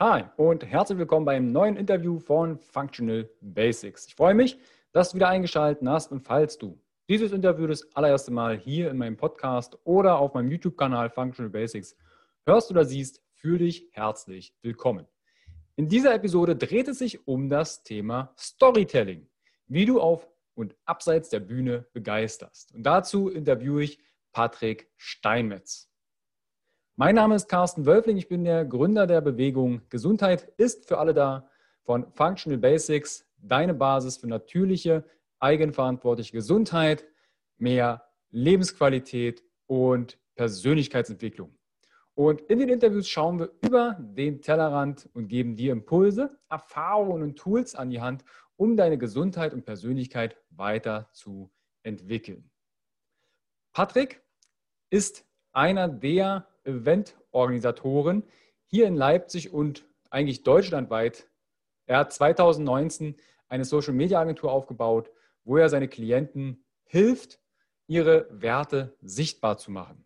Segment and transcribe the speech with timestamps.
[0.00, 4.08] Hi und herzlich willkommen beim neuen Interview von Functional Basics.
[4.08, 4.58] Ich freue mich,
[4.90, 8.98] dass du wieder eingeschaltet hast und falls du dieses Interview das allererste Mal hier in
[8.98, 11.96] meinem Podcast oder auf meinem YouTube-Kanal Functional Basics
[12.44, 15.06] hörst oder siehst, fühle dich herzlich willkommen.
[15.76, 19.28] In dieser Episode dreht es sich um das Thema Storytelling,
[19.68, 22.74] wie du auf und abseits der Bühne begeisterst.
[22.74, 24.00] Und dazu interviewe ich
[24.32, 25.93] Patrick Steinmetz.
[26.96, 31.12] Mein Name ist Carsten Wölfling, ich bin der Gründer der Bewegung Gesundheit ist für alle
[31.12, 31.50] da
[31.82, 35.04] von Functional Basics, deine Basis für natürliche,
[35.40, 37.04] eigenverantwortliche Gesundheit,
[37.58, 41.58] mehr Lebensqualität und Persönlichkeitsentwicklung.
[42.14, 47.36] Und in den Interviews schauen wir über den Tellerrand und geben dir Impulse, Erfahrungen und
[47.36, 51.50] Tools an die Hand, um deine Gesundheit und Persönlichkeit weiter zu
[51.82, 52.52] entwickeln.
[53.72, 54.22] Patrick
[54.90, 58.24] ist einer der Eventorganisatoren
[58.66, 61.28] hier in Leipzig und eigentlich deutschlandweit.
[61.86, 63.16] Er hat 2019
[63.48, 65.10] eine Social-Media-Agentur aufgebaut,
[65.44, 67.38] wo er seine Klienten hilft,
[67.86, 70.04] ihre Werte sichtbar zu machen.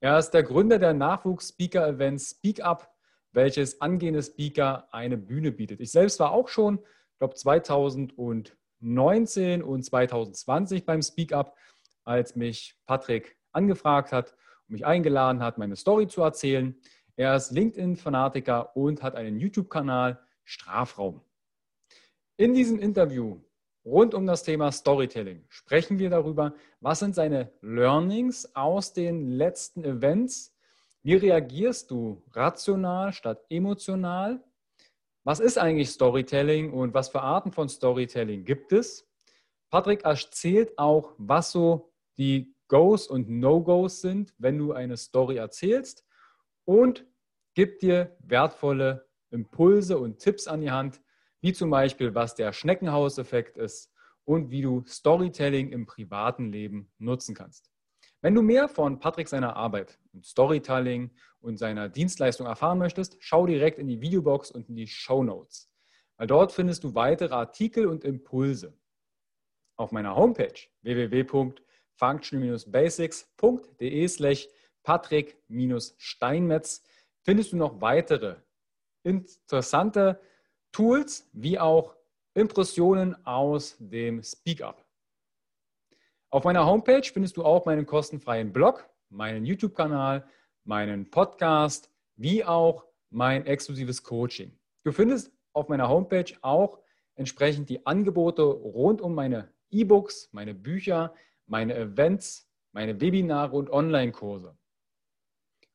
[0.00, 2.92] Er ist der Gründer der Nachwuchs-Speaker-Events Speak Up,
[3.32, 5.80] welches angehende Speaker eine Bühne bietet.
[5.80, 6.80] Ich selbst war auch schon,
[7.12, 11.56] ich glaube 2019 und 2020 beim Speak Up,
[12.04, 14.34] als mich Patrick angefragt hat
[14.68, 16.76] mich eingeladen hat, meine Story zu erzählen.
[17.16, 21.20] Er ist LinkedIn-Fanatiker und hat einen YouTube-Kanal Strafraum.
[22.36, 23.40] In diesem Interview
[23.84, 29.84] rund um das Thema Storytelling sprechen wir darüber, was sind seine Learnings aus den letzten
[29.84, 30.54] Events,
[31.02, 34.42] wie reagierst du rational statt emotional,
[35.24, 39.08] was ist eigentlich Storytelling und was für Arten von Storytelling gibt es.
[39.70, 46.04] Patrick erzählt auch, was so die Goes und No-Gos sind, wenn du eine Story erzählst
[46.64, 47.06] und
[47.54, 51.00] gibt dir wertvolle Impulse und Tipps an die Hand,
[51.40, 53.92] wie zum Beispiel, was der Schneckenhauseffekt ist
[54.24, 57.70] und wie du Storytelling im privaten Leben nutzen kannst.
[58.20, 63.46] Wenn du mehr von Patrick seiner Arbeit und Storytelling und seiner Dienstleistung erfahren möchtest, schau
[63.46, 65.70] direkt in die Videobox und in die Show Notes,
[66.16, 68.76] weil dort findest du weitere Artikel und Impulse.
[69.76, 71.54] Auf meiner Homepage www
[71.96, 74.48] functional-basics.de slash
[74.82, 76.82] Patrick-Steinmetz
[77.22, 78.36] findest du noch weitere
[79.02, 80.20] interessante
[80.72, 81.96] Tools wie auch
[82.34, 84.84] Impressionen aus dem Speak-Up.
[86.30, 90.28] Auf meiner Homepage findest du auch meinen kostenfreien Blog, meinen YouTube-Kanal,
[90.64, 94.52] meinen Podcast, wie auch mein exklusives Coaching.
[94.84, 96.80] Du findest auf meiner Homepage auch
[97.14, 101.14] entsprechend die Angebote rund um meine E-Books, meine Bücher,
[101.46, 104.56] meine Events, meine Webinare und Online-Kurse.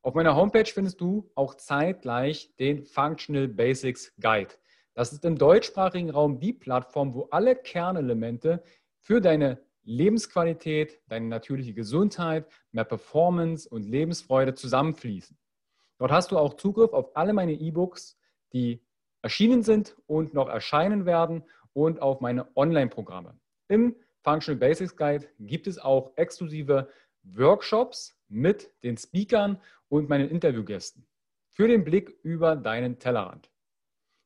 [0.04, 4.56] Auf meiner Homepage findest du auch zeitgleich den Functional Basics Guide.
[4.94, 8.64] Das ist im deutschsprachigen Raum die Plattform, wo alle Kernelemente
[9.00, 15.38] für deine Lebensqualität, deine natürliche Gesundheit, mehr Performance und Lebensfreude zusammenfließen.
[15.98, 18.18] Dort hast du auch Zugriff auf alle meine E-Books,
[18.54, 18.84] die
[19.22, 21.44] erschienen sind und noch erscheinen werden
[21.74, 23.40] und auf meine Online-Programme.
[23.68, 26.90] Im Functional Basics Guide gibt es auch exklusive
[27.24, 29.60] Workshops mit den Speakern
[29.90, 31.08] und meinen Interviewgästen
[31.50, 33.52] für den Blick über deinen Tellerrand.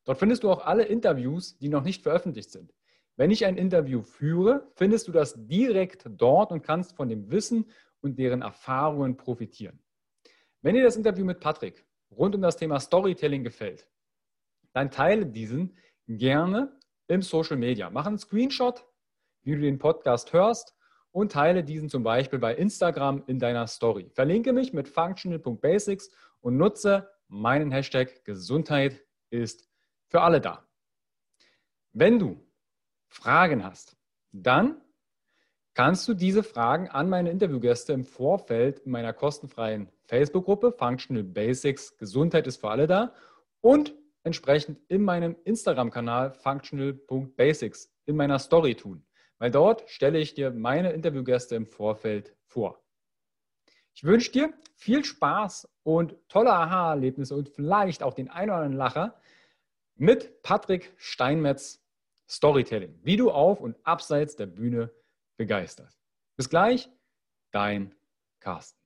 [0.04, 2.72] Dort findest du auch alle Interviews, die noch nicht veröffentlicht sind.
[3.16, 7.66] Wenn ich ein Interview führe, findest du das direkt dort und kannst von dem Wissen
[8.00, 9.82] und deren Erfahrungen profitieren.
[10.62, 13.88] Wenn dir das Interview mit Patrick rund um das Thema Storytelling gefällt,
[14.72, 17.90] dann teile diesen gerne im Social Media.
[17.90, 18.84] Mach einen Screenshot,
[19.46, 20.74] wie du den Podcast hörst
[21.12, 24.10] und teile diesen zum Beispiel bei Instagram in deiner Story.
[24.12, 29.68] Verlinke mich mit functional.basics und nutze meinen Hashtag Gesundheit ist
[30.08, 30.66] für alle da.
[31.92, 32.44] Wenn du
[33.08, 33.96] Fragen hast,
[34.32, 34.82] dann
[35.74, 41.96] kannst du diese Fragen an meine Interviewgäste im Vorfeld in meiner kostenfreien Facebook-Gruppe Functional Basics
[41.98, 43.14] Gesundheit ist für alle da
[43.60, 49.06] und entsprechend in meinem Instagram-Kanal functional.basics in meiner Story tun
[49.38, 52.82] weil dort stelle ich dir meine Interviewgäste im Vorfeld vor.
[53.94, 58.76] Ich wünsche dir viel Spaß und tolle Aha-Erlebnisse und vielleicht auch den einen oder anderen
[58.76, 59.20] Lacher
[59.94, 61.82] mit Patrick Steinmetz
[62.28, 64.90] Storytelling, wie du auf und abseits der Bühne
[65.36, 65.98] begeisterst.
[66.36, 66.90] Bis gleich,
[67.52, 67.94] dein
[68.40, 68.85] Carsten.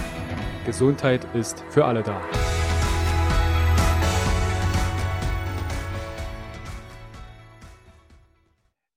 [0.65, 2.21] Gesundheit ist für alle da.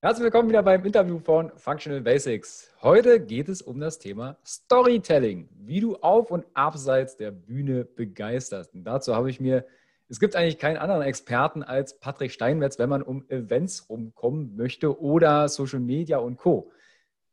[0.02, 2.70] Herzlich willkommen wieder beim Interview von Functional Basics.
[2.82, 8.74] Heute geht es um das Thema Storytelling, wie du auf und abseits der Bühne begeisterst.
[8.74, 9.64] Und dazu habe ich mir,
[10.10, 15.00] es gibt eigentlich keinen anderen Experten als Patrick Steinmetz, wenn man um Events rumkommen möchte
[15.00, 16.70] oder Social Media und Co.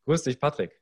[0.06, 0.81] Grüß dich, Patrick.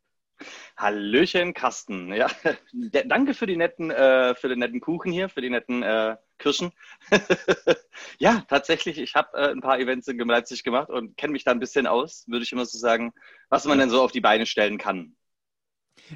[0.77, 2.13] Hallöchen, Carsten.
[2.13, 2.27] Ja,
[3.05, 6.71] danke für die netten, äh, für den netten Kuchen hier, für die netten äh, Kirschen.
[8.19, 11.51] ja, tatsächlich, ich habe äh, ein paar Events in Leipzig gemacht und kenne mich da
[11.51, 13.13] ein bisschen aus, würde ich immer so sagen,
[13.49, 15.15] was man denn so auf die Beine stellen kann.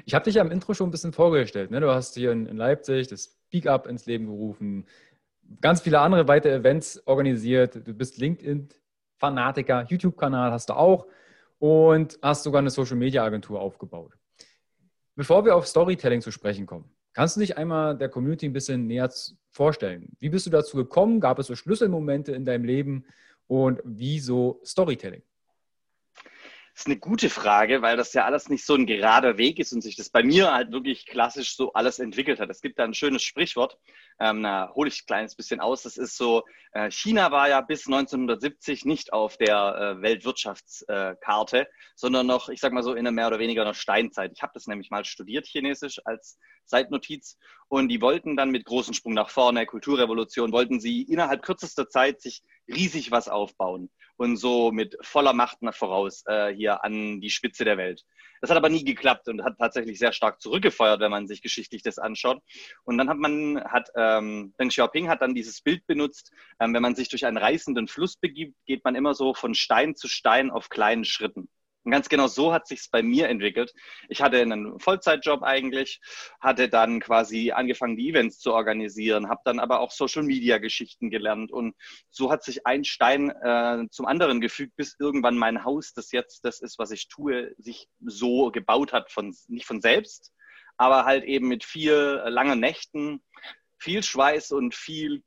[0.06, 1.70] Ich habe dich ja im Intro schon ein bisschen vorgestellt.
[1.70, 1.80] Ne?
[1.80, 4.86] Du hast hier in, in Leipzig das Speak Up ins Leben gerufen,
[5.60, 7.86] ganz viele andere weitere Events organisiert.
[7.86, 11.06] Du bist LinkedIn-Fanatiker, YouTube-Kanal hast du auch
[11.64, 14.12] und hast sogar eine Social-Media-Agentur aufgebaut.
[15.16, 18.86] Bevor wir auf Storytelling zu sprechen kommen, kannst du dich einmal der Community ein bisschen
[18.86, 19.10] näher
[19.50, 20.14] vorstellen?
[20.20, 21.20] Wie bist du dazu gekommen?
[21.20, 23.06] Gab es so Schlüsselmomente in deinem Leben
[23.46, 25.22] und wieso Storytelling?
[26.76, 29.80] Ist eine gute Frage, weil das ja alles nicht so ein gerader Weg ist und
[29.80, 32.50] sich das bei mir halt wirklich klassisch so alles entwickelt hat.
[32.50, 33.78] Es gibt da ein schönes Sprichwort,
[34.18, 35.82] ähm, da hole ich ein kleines bisschen aus.
[35.82, 36.42] Das ist so,
[36.72, 42.60] äh, China war ja bis 1970 nicht auf der äh, Weltwirtschaftskarte, äh, sondern noch, ich
[42.60, 44.32] sag mal so, in einer mehr oder weniger einer Steinzeit.
[44.34, 47.38] Ich habe das nämlich mal studiert, Chinesisch, als Seitnotiz.
[47.68, 52.20] Und die wollten dann mit großem Sprung nach vorne, Kulturrevolution, wollten sie innerhalb kürzester Zeit
[52.20, 57.30] sich riesig was aufbauen und so mit voller Macht nach voraus äh, hier an die
[57.30, 58.04] Spitze der Welt.
[58.40, 61.82] Das hat aber nie geklappt und hat tatsächlich sehr stark zurückgefeuert, wenn man sich geschichtlich
[61.82, 62.42] das anschaut.
[62.84, 66.30] Und dann hat man, hat ähm, Deng Xiaoping hat dann dieses Bild benutzt,
[66.60, 69.96] ähm, wenn man sich durch einen reißenden Fluss begibt, geht man immer so von Stein
[69.96, 71.48] zu Stein auf kleinen Schritten.
[71.84, 73.74] Und ganz genau so hat sich's bei mir entwickelt.
[74.08, 76.00] Ich hatte einen Vollzeitjob eigentlich,
[76.40, 81.74] hatte dann quasi angefangen, die Events zu organisieren, habe dann aber auch Social-Media-Geschichten gelernt und
[82.08, 86.44] so hat sich ein Stein äh, zum anderen gefügt, bis irgendwann mein Haus, das jetzt
[86.44, 90.32] das ist, was ich tue, sich so gebaut hat von nicht von selbst,
[90.78, 93.22] aber halt eben mit viel langen Nächten,
[93.78, 95.22] viel Schweiß und viel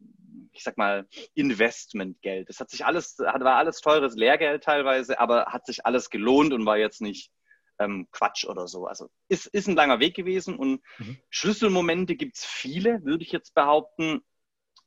[0.57, 2.49] ich sag mal, Investmentgeld.
[2.49, 6.65] Das hat sich alles, war alles teures Lehrgeld teilweise, aber hat sich alles gelohnt und
[6.65, 7.31] war jetzt nicht
[7.79, 8.85] ähm, Quatsch oder so.
[8.85, 11.17] Also ist, ist ein langer Weg gewesen und mhm.
[11.29, 14.21] Schlüsselmomente gibt es viele, würde ich jetzt behaupten.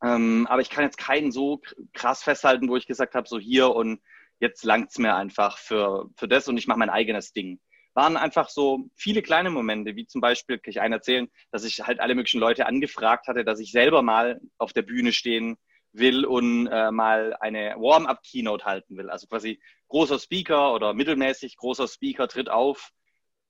[0.03, 1.61] Ähm, aber ich kann jetzt keinen so
[1.93, 4.01] krass festhalten, wo ich gesagt habe, so hier und
[4.39, 7.61] jetzt langt es mir einfach für, für das und ich mache mein eigenes Ding
[8.00, 11.82] waren einfach so viele kleine Momente, wie zum Beispiel, kann ich einen erzählen, dass ich
[11.82, 15.58] halt alle möglichen Leute angefragt hatte, dass ich selber mal auf der Bühne stehen
[15.93, 19.11] will und äh, mal eine Warm-up-Keynote halten will.
[19.11, 22.88] Also quasi großer Speaker oder mittelmäßig großer Speaker tritt auf,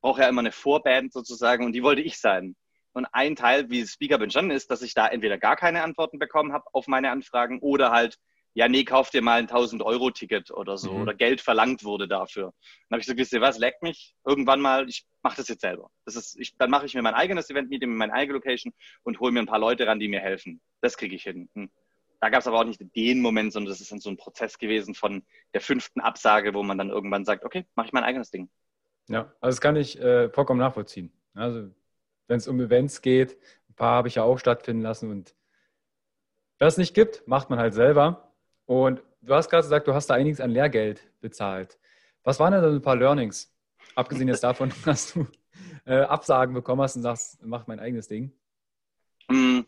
[0.01, 2.57] braucht ja immer eine Vorband sozusagen und die wollte ich sein.
[2.93, 6.53] Und ein Teil, wie Speaker entstanden ist, dass ich da entweder gar keine Antworten bekommen
[6.53, 8.19] habe auf meine Anfragen oder halt
[8.55, 11.03] ja, nee, kauf dir mal ein 1000-Euro-Ticket oder so mhm.
[11.03, 12.53] oder Geld verlangt wurde dafür.
[12.89, 15.91] Dann habe ich so gesagt, was, leckt mich irgendwann mal, ich mache das jetzt selber.
[16.05, 18.73] Das ist, ich, dann mache ich mir mein eigenes Event-Meeting, meine eigene Location
[19.05, 20.61] und hole mir ein paar Leute ran, die mir helfen.
[20.81, 21.49] Das kriege ich hin.
[21.55, 21.71] Hm.
[22.21, 24.59] Da gab es aber auch nicht den Moment, sondern das ist dann so ein Prozess
[24.59, 25.23] gewesen von
[25.55, 28.51] der fünften Absage, wo man dann irgendwann sagt, okay, mache ich mein eigenes Ding.
[29.09, 31.13] Ja, also das kann ich äh, vollkommen nachvollziehen.
[31.35, 31.71] Also
[32.27, 33.39] wenn es um Events geht,
[33.69, 35.35] ein paar habe ich ja auch stattfinden lassen und
[36.59, 38.30] wenn es nicht gibt, macht man halt selber.
[38.71, 41.77] Und du hast gerade gesagt, du hast da einiges an Lehrgeld bezahlt.
[42.23, 43.53] Was waren denn ein paar Learnings?
[43.97, 45.27] Abgesehen jetzt davon, dass du
[45.87, 48.31] äh, Absagen bekommen hast und sagst, mach mein eigenes Ding.
[49.27, 49.63] Mm,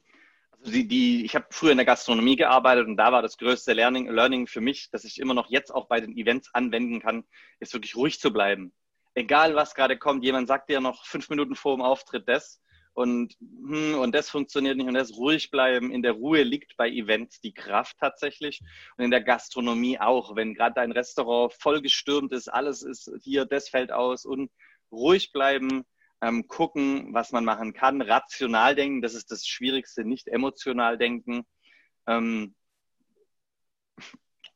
[0.53, 3.73] also die, die, ich habe früher in der Gastronomie gearbeitet und da war das größte
[3.73, 7.25] Learning, Learning für mich, dass ich immer noch jetzt auch bei den Events anwenden kann,
[7.59, 8.73] ist wirklich ruhig zu bleiben.
[9.15, 12.62] Egal was gerade kommt, jemand sagt dir noch fünf Minuten vor dem Auftritt das
[12.95, 15.91] und, hm, und das funktioniert nicht und das ruhig bleiben.
[15.91, 18.61] In der Ruhe liegt bei Events die Kraft tatsächlich
[18.97, 20.37] und in der Gastronomie auch.
[20.37, 24.51] Wenn gerade dein Restaurant vollgestürmt ist, alles ist hier, das fällt aus und
[24.91, 25.85] ruhig bleiben,
[26.21, 31.45] ähm, gucken, was man machen kann, rational denken, das ist das Schwierigste, nicht emotional denken.
[32.07, 32.55] Ähm,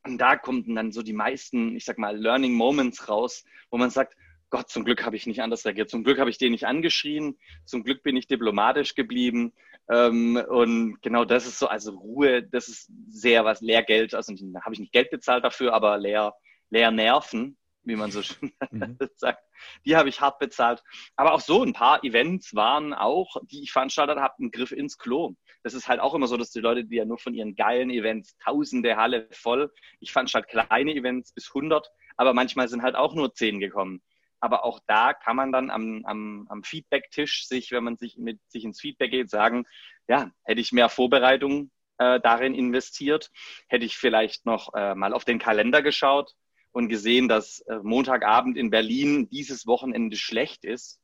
[0.04, 3.90] und da kommen dann so die meisten, ich sag mal, Learning Moments raus, wo man
[3.90, 4.16] sagt,
[4.50, 5.90] Gott, zum Glück habe ich nicht anders reagiert.
[5.90, 7.38] Zum Glück habe ich den nicht angeschrien.
[7.64, 9.52] Zum Glück bin ich diplomatisch geblieben.
[9.90, 14.14] Ähm, und genau das ist so, also Ruhe, das ist sehr was, Lehrgeld.
[14.14, 16.34] Also da habe ich nicht Geld bezahlt dafür, aber leer,
[16.70, 18.98] leer Nerven wie man so schön mhm.
[19.16, 19.42] sagt.
[19.86, 20.82] Die habe ich hart bezahlt.
[21.14, 24.98] Aber auch so ein paar Events waren auch, die ich veranstaltet habe, ein Griff ins
[24.98, 25.34] Klo.
[25.62, 27.90] Das ist halt auch immer so, dass die Leute, die ja nur von ihren geilen
[27.90, 33.14] Events, tausende Halle voll, ich veranstalte kleine Events bis 100, aber manchmal sind halt auch
[33.14, 34.02] nur 10 gekommen.
[34.46, 38.38] Aber auch da kann man dann am, am, am Feedback-Tisch sich, wenn man sich mit
[38.46, 39.66] sich ins Feedback geht, sagen,
[40.06, 43.32] ja, hätte ich mehr Vorbereitung äh, darin investiert,
[43.66, 46.36] hätte ich vielleicht noch äh, mal auf den Kalender geschaut,
[46.76, 51.00] und gesehen, dass äh, Montagabend in Berlin dieses Wochenende schlecht ist,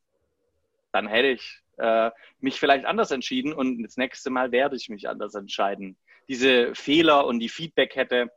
[0.91, 5.09] dann hätte ich äh, mich vielleicht anders entschieden und das nächste Mal werde ich mich
[5.09, 5.97] anders entscheiden.
[6.27, 8.31] Diese Fehler und die Feedback-Kette,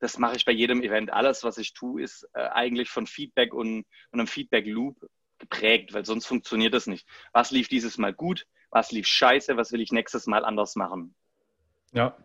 [0.00, 1.12] das mache ich bei jedem Event.
[1.12, 6.04] Alles, was ich tue, ist äh, eigentlich von Feedback und, und einem Feedback-Loop geprägt, weil
[6.04, 7.06] sonst funktioniert das nicht.
[7.32, 8.46] Was lief dieses Mal gut?
[8.70, 9.56] Was lief scheiße?
[9.56, 11.14] Was will ich nächstes Mal anders machen?
[11.92, 12.16] Ja.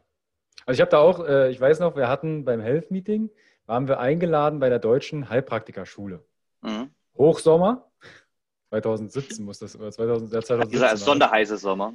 [0.65, 3.29] Also ich habe da auch, äh, ich weiß noch, wir hatten beim Health Meeting,
[3.65, 6.24] waren wir eingeladen bei der Deutschen Heilpraktikerschule.
[6.62, 6.91] Mhm.
[7.17, 7.89] Hochsommer,
[8.70, 10.70] 2017 muss das, oder 2000, ja, 2017.
[10.72, 11.94] Dieser sonderheiße Sommer.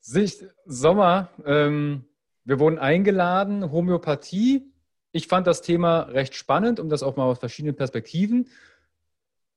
[0.00, 2.04] Sicht, Sommer, ähm,
[2.44, 4.72] wir wurden eingeladen, Homöopathie.
[5.12, 8.48] Ich fand das Thema recht spannend, um das auch mal aus verschiedenen Perspektiven.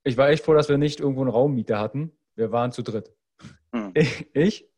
[0.04, 2.12] Ich war echt froh, dass wir nicht irgendwo einen Raummieter hatten.
[2.36, 3.14] Wir waren zu dritt.
[3.72, 3.94] Mhm.
[4.34, 4.70] Ich,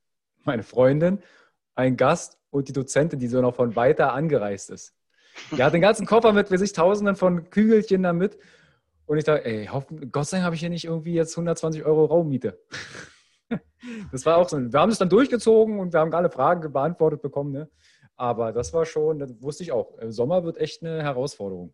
[0.44, 1.20] meine Freundin,
[1.76, 4.96] ein Gast und die Dozentin, die so noch von weiter angereist ist.
[5.52, 8.38] Der hat den ganzen Koffer mit, wie sich Tausenden von Kügelchen damit.
[9.06, 9.70] Und ich dachte, ey,
[10.12, 12.60] Gott sei Dank habe ich hier nicht irgendwie jetzt 120 Euro Raummiete.
[14.14, 14.58] Das war auch so.
[14.58, 17.52] Wir haben es dann durchgezogen und wir haben alle Fragen beantwortet bekommen.
[17.52, 17.70] Ne?
[18.16, 19.98] Aber das war schon, das wusste ich auch.
[20.08, 21.74] Sommer wird echt eine Herausforderung.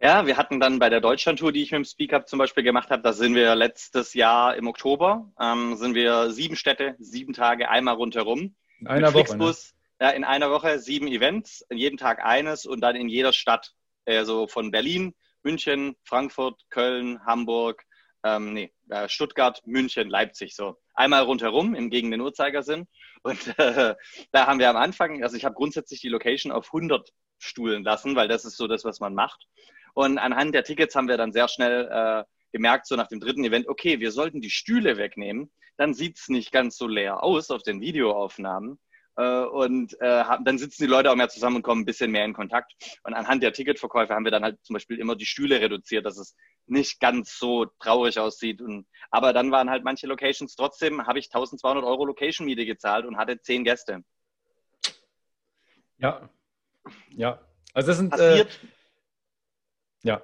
[0.00, 2.64] Ja, wir hatten dann bei der Deutschlandtour, die ich mit dem Speak Up zum Beispiel
[2.64, 7.32] gemacht habe, da sind wir letztes Jahr im Oktober, ähm, sind wir sieben Städte, sieben
[7.32, 8.56] Tage einmal rundherum.
[8.80, 9.36] In einer Woche.
[9.36, 9.54] Ne?
[10.00, 13.72] ja, in einer Woche sieben Events, jeden Tag eines und dann in jeder Stadt.
[14.04, 17.84] Also von Berlin, München, Frankfurt, Köln, Hamburg,
[18.24, 20.76] ähm, nee, äh, Stuttgart, München, Leipzig, so.
[20.94, 22.88] Einmal rundherum im gegen den Uhrzeigersinn.
[23.22, 23.94] Und äh,
[24.32, 28.16] da haben wir am Anfang, also ich habe grundsätzlich die Location auf 100 Stuhlen lassen,
[28.16, 29.46] weil das ist so das, was man macht.
[29.94, 33.44] Und anhand der Tickets haben wir dann sehr schnell äh, gemerkt, so nach dem dritten
[33.44, 35.50] Event, okay, wir sollten die Stühle wegnehmen.
[35.76, 38.78] Dann sieht's nicht ganz so leer aus auf den Videoaufnahmen.
[39.16, 42.24] Äh, und äh, dann sitzen die Leute auch mehr zusammen und kommen ein bisschen mehr
[42.24, 42.72] in Kontakt.
[43.04, 46.18] Und anhand der Ticketverkäufe haben wir dann halt zum Beispiel immer die Stühle reduziert, dass
[46.18, 46.34] es
[46.66, 48.60] nicht ganz so traurig aussieht.
[48.60, 53.16] Und, aber dann waren halt manche Locations trotzdem, habe ich 1200 Euro Location-Miete gezahlt und
[53.16, 54.02] hatte zehn Gäste.
[55.98, 56.28] Ja,
[57.10, 57.40] ja.
[57.74, 58.10] Also das sind...
[58.10, 58.48] Passiert.
[58.48, 58.66] Äh,
[60.04, 60.22] ja,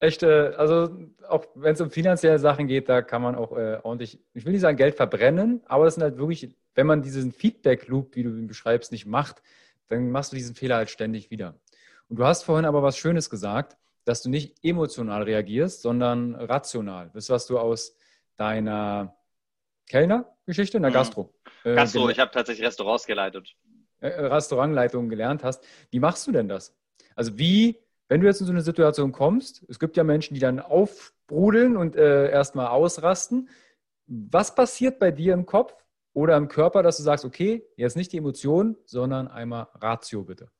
[0.00, 0.94] echt, äh, also
[1.28, 4.52] auch wenn es um finanzielle Sachen geht, da kann man auch äh, ordentlich, ich will
[4.52, 8.30] nicht sagen Geld verbrennen, aber es sind halt wirklich wenn man diesen Feedback-Loop, wie du
[8.30, 9.42] ihn beschreibst, nicht macht,
[9.88, 11.58] dann machst du diesen Fehler halt ständig wieder.
[12.08, 17.10] Und du hast vorhin aber was Schönes gesagt, dass du nicht emotional reagierst, sondern rational.
[17.14, 17.96] Das, was du aus
[18.36, 19.16] deiner
[19.86, 20.94] Kellner-Geschichte, in der mhm.
[20.94, 21.34] Gastro.
[21.64, 23.54] Äh, Gastro, ich habe tatsächlich Restaurants geleitet.
[24.00, 25.64] Äh, Restaurantleitung gelernt hast.
[25.90, 26.76] Wie machst du denn das?
[27.14, 27.78] Also wie,
[28.08, 31.76] wenn du jetzt in so eine Situation kommst, es gibt ja Menschen, die dann aufbrudeln
[31.76, 33.48] und äh, erstmal ausrasten.
[34.06, 35.74] Was passiert bei dir im Kopf,
[36.18, 40.50] oder im Körper, dass du sagst, okay, jetzt nicht die Emotion, sondern einmal Ratio bitte?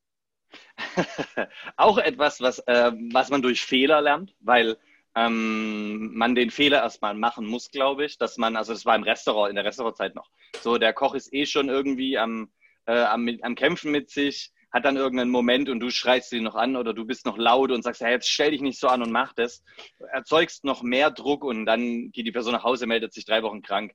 [1.77, 4.77] Auch etwas, was, äh, was man durch Fehler lernt, weil
[5.15, 9.03] ähm, man den Fehler erstmal machen muss, glaube ich, dass man, also das war im
[9.03, 12.51] Restaurant, in der Restaurantzeit noch, so der Koch ist eh schon irgendwie am,
[12.87, 16.55] äh, am, am Kämpfen mit sich, hat dann irgendeinen Moment und du schreist ihn noch
[16.55, 19.03] an oder du bist noch laut und sagst, hey, jetzt stell dich nicht so an
[19.03, 19.65] und mach das,
[20.13, 23.63] erzeugst noch mehr Druck und dann geht die Person nach Hause, meldet sich drei Wochen
[23.63, 23.93] krank.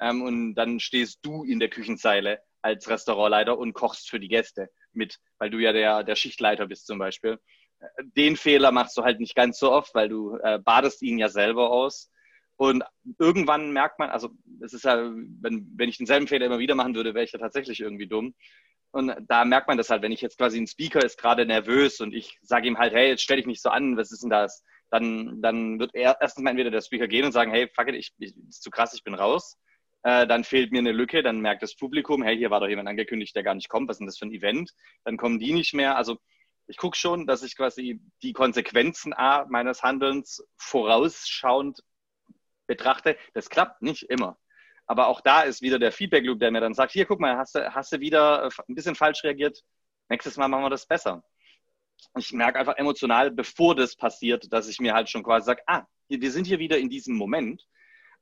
[0.00, 4.68] Ähm, und dann stehst du in der Küchenzeile als Restaurantleiter und kochst für die Gäste
[4.96, 7.38] mit, weil du ja der, der Schichtleiter bist zum Beispiel.
[8.16, 11.28] Den Fehler machst du halt nicht ganz so oft, weil du äh, badest ihn ja
[11.28, 12.10] selber aus.
[12.56, 12.84] Und
[13.18, 14.30] irgendwann merkt man, also
[14.62, 14.96] es ist ja,
[15.40, 18.34] wenn, wenn ich denselben Fehler immer wieder machen würde, wäre ich ja tatsächlich irgendwie dumm.
[18.92, 22.00] Und da merkt man das halt, wenn ich jetzt quasi ein Speaker ist gerade nervös
[22.00, 24.30] und ich sage ihm halt, hey, jetzt stell dich nicht so an, was ist denn
[24.30, 24.64] das?
[24.90, 27.94] Dann, dann wird er erstens mal entweder der Speaker gehen und sagen, hey, fuck it,
[27.94, 29.58] ich, ich ist zu krass, ich bin raus
[30.06, 32.88] äh, dann fehlt mir eine Lücke, dann merkt das Publikum, hey, hier war doch jemand
[32.88, 34.70] angekündigt, der gar nicht kommt, was ist denn das für ein Event?
[35.02, 35.96] Dann kommen die nicht mehr.
[35.96, 36.18] Also
[36.68, 41.80] ich gucke schon, dass ich quasi die Konsequenzen A, meines Handelns vorausschauend
[42.68, 43.16] betrachte.
[43.34, 44.38] Das klappt nicht immer.
[44.86, 47.36] Aber auch da ist wieder der Feedback Loop, der mir dann sagt, hier, guck mal,
[47.36, 49.60] hast du, hast du wieder ein bisschen falsch reagiert.
[50.08, 51.24] Nächstes Mal machen wir das besser.
[52.16, 55.82] Ich merke einfach emotional, bevor das passiert, dass ich mir halt schon quasi sage, ah,
[56.06, 57.66] wir sind hier wieder in diesem Moment.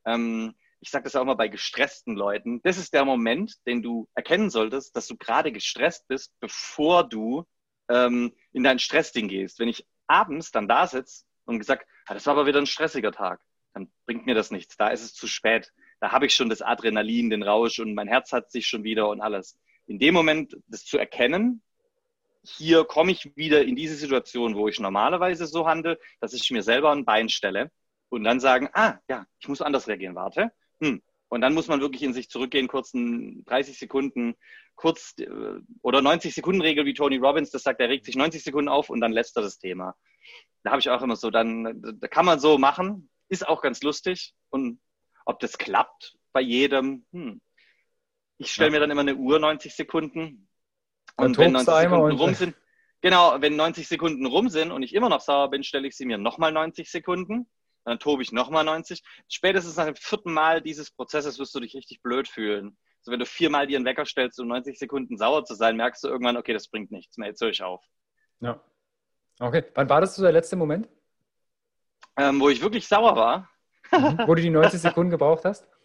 [0.06, 4.06] Ähm, ich sage das auch mal bei gestressten Leuten, das ist der Moment, den du
[4.14, 7.46] erkennen solltest, dass du gerade gestresst bist, bevor du
[7.88, 9.58] ähm, in dein Stressding gehst.
[9.58, 13.12] Wenn ich abends dann da sitze und gesagt, ah, das war aber wieder ein stressiger
[13.12, 13.40] Tag,
[13.72, 14.76] dann bringt mir das nichts.
[14.76, 15.72] Da ist es zu spät.
[16.00, 19.08] Da habe ich schon das Adrenalin, den Rausch und mein Herz hat sich schon wieder
[19.08, 19.58] und alles.
[19.86, 21.62] In dem Moment, das zu erkennen,
[22.42, 26.62] hier komme ich wieder in diese Situation, wo ich normalerweise so handle, dass ich mir
[26.62, 27.70] selber ein Bein stelle
[28.10, 30.52] und dann sagen, ah, ja, ich muss anders reagieren, warte.
[30.80, 31.02] Hm.
[31.28, 34.34] Und dann muss man wirklich in sich zurückgehen, kurz 30 Sekunden,
[34.76, 35.28] kurz äh,
[35.82, 38.90] oder 90 Sekunden Regel wie Tony Robbins, das sagt, er regt sich 90 Sekunden auf
[38.90, 39.94] und dann lässt er das Thema.
[40.62, 43.82] Da habe ich auch immer so, dann da kann man so machen, ist auch ganz
[43.82, 44.80] lustig und
[45.26, 47.40] ob das klappt bei jedem, hm.
[48.36, 50.48] Ich stelle mir dann immer eine Uhr 90 Sekunden
[51.16, 52.56] und wenn 90 Sekunden rum sind,
[53.00, 56.04] genau, wenn 90 Sekunden rum sind und ich immer noch sauer bin, stelle ich sie
[56.04, 57.48] mir nochmal 90 Sekunden.
[57.84, 59.02] Dann tobe ich nochmal 90.
[59.28, 62.76] Spätestens nach dem vierten Mal dieses Prozesses wirst du dich richtig blöd fühlen.
[63.00, 66.02] Also wenn du viermal dir einen Wecker stellst, um 90 Sekunden sauer zu sein, merkst
[66.04, 67.84] du irgendwann, okay, das bringt nichts mehr, jetzt höre ich auf.
[68.40, 68.62] Ja.
[69.40, 69.64] Okay.
[69.74, 70.88] Wann war das so der letzte Moment?
[72.16, 73.50] Ähm, wo ich wirklich sauer war.
[73.92, 74.20] Mhm.
[74.26, 75.66] Wo du die 90 Sekunden gebraucht hast?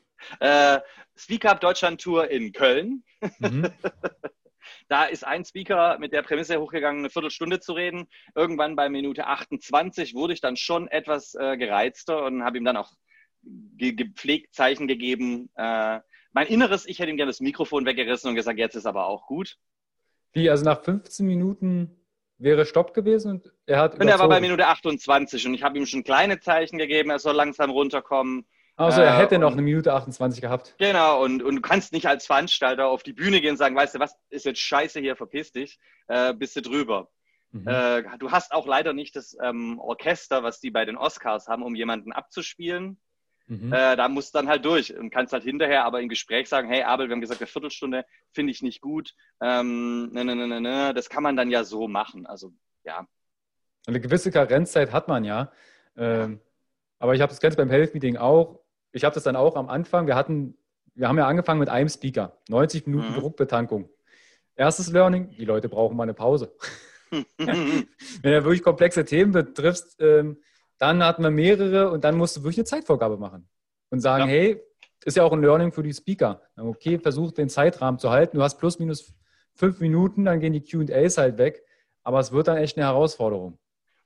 [0.41, 0.81] Äh,
[1.15, 3.05] Speak Up Deutschland Tour in Köln.
[3.39, 3.71] Mhm.
[4.87, 8.07] Da ist ein Speaker mit der Prämisse hochgegangen, eine Viertelstunde zu reden.
[8.35, 12.77] Irgendwann bei Minute 28 wurde ich dann schon etwas äh, gereizter und habe ihm dann
[12.77, 12.91] auch
[13.43, 15.49] ge gepflegt Zeichen gegeben.
[15.55, 15.99] Äh,
[16.31, 19.25] mein Inneres, ich hätte ihm gerne das Mikrofon weggerissen und gesagt, jetzt ist aber auch
[19.25, 19.57] gut.
[20.33, 21.99] Wie, also nach 15 Minuten
[22.37, 23.99] wäre Stopp gewesen und er hat.
[23.99, 27.19] Und er war bei Minute 28 und ich habe ihm schon kleine Zeichen gegeben, er
[27.19, 28.47] soll langsam runterkommen.
[28.79, 30.75] Also er hätte äh, noch eine Minute 28 gehabt.
[30.77, 33.95] Genau, und, und du kannst nicht als Veranstalter auf die Bühne gehen und sagen, weißt
[33.95, 37.09] du was, ist jetzt scheiße hier, verpiss dich, äh, bist du drüber.
[37.51, 37.67] Mhm.
[37.67, 41.63] Äh, du hast auch leider nicht das ähm, Orchester, was die bei den Oscars haben,
[41.63, 42.99] um jemanden abzuspielen.
[43.47, 43.73] Mhm.
[43.73, 46.69] Äh, da musst du dann halt durch und kannst halt hinterher aber im Gespräch sagen,
[46.69, 49.13] hey Abel, wir haben gesagt, eine Viertelstunde finde ich nicht gut.
[49.41, 50.93] Ähm, ne, ne, ne, ne, ne.
[50.93, 52.27] Das kann man dann ja so machen.
[52.27, 53.05] Also ja.
[53.87, 55.51] Eine gewisse Karenzzeit hat man ja.
[55.97, 56.39] Ähm,
[56.99, 58.59] aber ich habe das Ganze beim Health Meeting auch
[58.91, 60.57] ich habe das dann auch am Anfang, wir hatten,
[60.95, 63.19] wir haben ja angefangen mit einem Speaker, 90 Minuten mhm.
[63.19, 63.89] Druckbetankung.
[64.55, 66.55] Erstes Learning, die Leute brauchen mal eine Pause.
[67.37, 67.87] Wenn
[68.21, 70.37] du wirklich komplexe Themen betriffst, ähm,
[70.77, 73.47] dann hatten wir mehrere und dann musst du wirklich eine Zeitvorgabe machen
[73.89, 74.29] und sagen, ja.
[74.29, 74.61] hey,
[75.05, 76.41] ist ja auch ein Learning für die Speaker.
[76.57, 78.37] Okay, versuch den Zeitrahmen zu halten.
[78.37, 79.13] Du hast plus minus
[79.55, 81.63] fünf Minuten, dann gehen die QAs halt weg.
[82.03, 83.59] Aber es wird dann echt eine Herausforderung.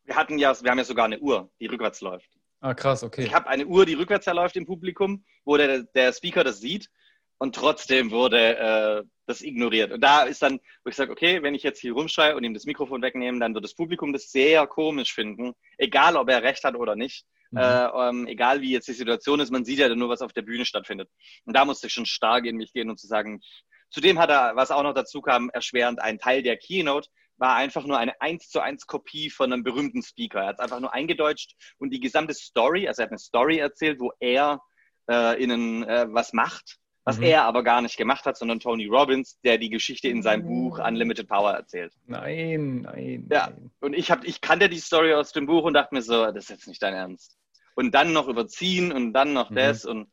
[0.04, 2.30] Wir hatten ja, wir haben ja sogar eine Uhr, die rückwärts läuft.
[2.64, 3.26] Ah, krass, okay.
[3.26, 6.90] Ich habe eine Uhr, die rückwärts herläuft im Publikum, wo der, der Speaker das sieht
[7.38, 9.92] und trotzdem wurde äh, das ignoriert.
[9.92, 12.54] Und da ist dann, wo ich sage, okay, wenn ich jetzt hier rumschreie und ihm
[12.54, 16.64] das Mikrofon wegnehme, dann wird das Publikum das sehr komisch finden, egal ob er recht
[16.64, 17.26] hat oder nicht.
[17.52, 17.58] Mhm.
[17.58, 20.44] Äh, ähm, egal wie jetzt die Situation ist, man sieht ja nur, was auf der
[20.44, 21.10] Bühne stattfindet.
[21.44, 23.42] Und da musste ich schon stark in mich gehen und zu sagen,
[23.90, 27.86] zudem hat er, was auch noch dazu kam, erschwerend, ein Teil der Keynote war einfach
[27.86, 30.42] nur eine 1 zu 1 Kopie von einem berühmten Speaker.
[30.42, 33.58] Er hat es einfach nur eingedeutscht und die gesamte Story, also er hat eine Story
[33.58, 34.62] erzählt, wo er
[35.10, 37.24] äh, ihnen äh, was macht, was mhm.
[37.24, 40.80] er aber gar nicht gemacht hat, sondern Tony Robbins, der die Geschichte in seinem Buch
[40.80, 41.94] Unlimited Power erzählt.
[42.06, 43.28] Nein, nein.
[43.32, 43.72] Ja, nein.
[43.82, 46.46] und ich, hab, ich kannte die Story aus dem Buch und dachte mir so, das
[46.46, 47.38] ist jetzt nicht dein Ernst.
[47.76, 49.56] Und dann noch überziehen und dann noch mhm.
[49.56, 50.08] das und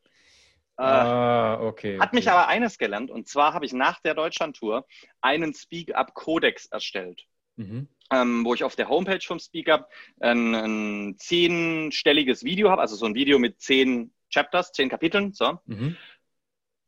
[0.81, 1.99] ah, okay.
[1.99, 4.87] Hat mich aber eines gelernt, und zwar habe ich nach der Deutschlandtour
[5.21, 7.25] einen Speak-Up-Kodex erstellt.
[7.57, 7.89] Mhm.
[8.13, 9.89] Ähm, wo ich auf der Homepage vom Speak-Up
[10.21, 15.61] ein, ein zehnstelliges Video habe, also so ein Video mit zehn Chapters, zehn Kapiteln, so,
[15.67, 15.97] mhm.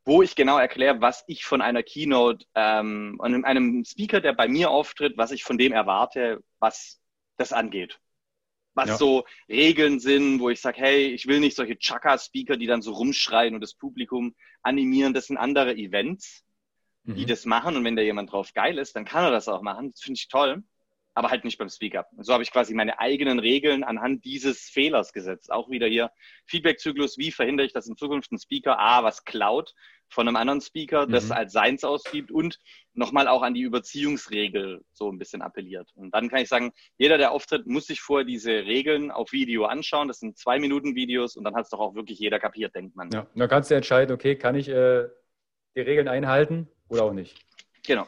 [0.04, 4.70] wo ich genau erkläre, was ich von einer Keynote, ähm, einem Speaker, der bei mir
[4.70, 7.00] auftritt, was ich von dem erwarte, was
[7.36, 8.00] das angeht
[8.74, 8.96] was ja.
[8.96, 12.92] so Regeln sind, wo ich sage, hey, ich will nicht solche Chaka-Speaker, die dann so
[12.92, 15.14] rumschreien und das Publikum animieren.
[15.14, 16.44] Das sind andere Events,
[17.04, 17.26] die mhm.
[17.26, 17.76] das machen.
[17.76, 19.90] Und wenn da jemand drauf geil ist, dann kann er das auch machen.
[19.92, 20.62] Das finde ich toll.
[21.14, 22.08] Aber halt nicht beim Speak-Up.
[22.20, 25.52] So habe ich quasi meine eigenen Regeln anhand dieses Fehlers gesetzt.
[25.52, 26.10] Auch wieder hier
[26.46, 27.18] Feedback-Zyklus.
[27.18, 29.74] Wie verhindere ich, dass in Zukunft ein Speaker A was klaut
[30.12, 31.32] von einem anderen Speaker, das mhm.
[31.32, 32.58] als seins ausgibt und
[32.94, 35.90] nochmal auch an die Überziehungsregel so ein bisschen appelliert.
[35.94, 39.64] Und dann kann ich sagen, jeder, der auftritt, muss sich vorher diese Regeln auf Video
[39.64, 40.08] anschauen.
[40.08, 42.94] Das sind zwei Minuten Videos und dann hat es doch auch wirklich jeder kapiert, denkt
[42.94, 43.10] man.
[43.10, 45.08] Ja, dann kannst du entscheiden, okay, kann ich äh,
[45.74, 47.44] die Regeln einhalten oder auch nicht.
[47.84, 48.06] Genau.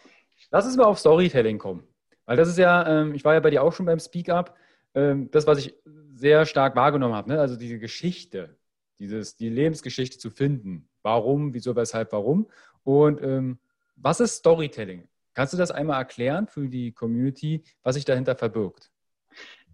[0.50, 1.86] Lass uns mal auf Storytelling kommen.
[2.26, 4.56] Weil das ist ja, ähm, ich war ja bei dir auch schon beim Speak Up,
[4.94, 5.74] ähm, das, was ich
[6.14, 7.40] sehr stark wahrgenommen habe, ne?
[7.40, 8.56] also diese Geschichte,
[8.98, 10.88] dieses, die Lebensgeschichte zu finden.
[11.04, 12.48] Warum, wieso, weshalb, warum.
[12.82, 13.58] Und ähm,
[13.96, 15.06] was ist Storytelling?
[15.34, 18.90] Kannst du das einmal erklären für die Community, was sich dahinter verbirgt?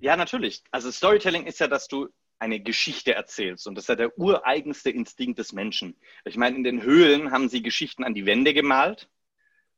[0.01, 0.63] Ja, natürlich.
[0.71, 3.67] Also Storytelling ist ja, dass du eine Geschichte erzählst.
[3.67, 5.95] Und das ist ja der ureigenste Instinkt des Menschen.
[6.25, 9.09] Ich meine, in den Höhlen haben sie Geschichten an die Wände gemalt.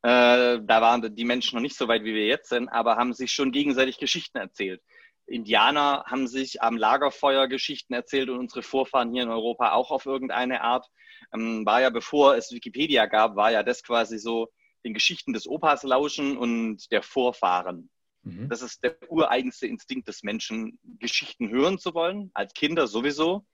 [0.03, 3.13] Äh, da waren die Menschen noch nicht so weit, wie wir jetzt sind, aber haben
[3.13, 4.81] sich schon gegenseitig Geschichten erzählt
[5.27, 10.07] Indianer haben sich am Lagerfeuer Geschichten erzählt und unsere Vorfahren hier in Europa auch auf
[10.07, 10.89] irgendeine Art.
[11.35, 14.49] Ähm, war ja, bevor es Wikipedia gab, war ja das quasi so
[14.85, 17.91] den Geschichten des Opas lauschen und der Vorfahren.
[18.23, 18.49] Mhm.
[18.49, 23.47] Das ist der ureigenste Instinkt des Menschen, Geschichten hören zu wollen, als Kinder sowieso.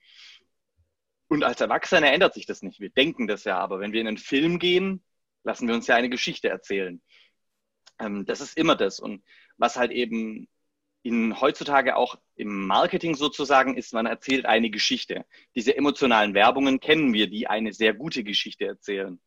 [1.28, 2.80] Und als Erwachsene ändert sich das nicht.
[2.80, 5.04] Wir denken das ja, aber wenn wir in einen Film gehen,
[5.44, 7.02] lassen wir uns ja eine Geschichte erzählen.
[7.98, 8.98] Ähm, das ist immer das.
[8.98, 9.22] Und
[9.56, 10.48] was halt eben
[11.02, 15.24] in, heutzutage auch im Marketing sozusagen ist, man erzählt eine Geschichte.
[15.54, 19.20] Diese emotionalen Werbungen kennen wir, die eine sehr gute Geschichte erzählen.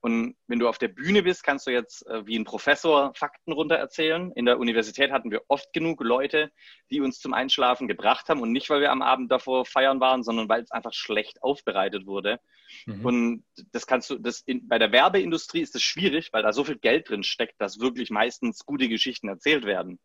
[0.00, 3.52] Und wenn du auf der Bühne bist, kannst du jetzt äh, wie ein Professor Fakten
[3.52, 4.30] runter erzählen.
[4.36, 6.52] In der Universität hatten wir oft genug Leute,
[6.92, 10.22] die uns zum Einschlafen gebracht haben und nicht, weil wir am Abend davor feiern waren,
[10.22, 12.38] sondern weil es einfach schlecht aufbereitet wurde.
[12.84, 13.04] Mhm.
[13.04, 16.62] Und das kannst du, das in, bei der Werbeindustrie ist es schwierig, weil da so
[16.62, 19.98] viel Geld drin steckt, dass wirklich meistens gute Geschichten erzählt werden.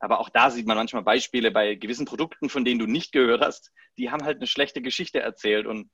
[0.00, 3.42] Aber auch da sieht man manchmal Beispiele bei gewissen Produkten, von denen du nicht gehört
[3.42, 5.90] hast, die haben halt eine schlechte Geschichte erzählt und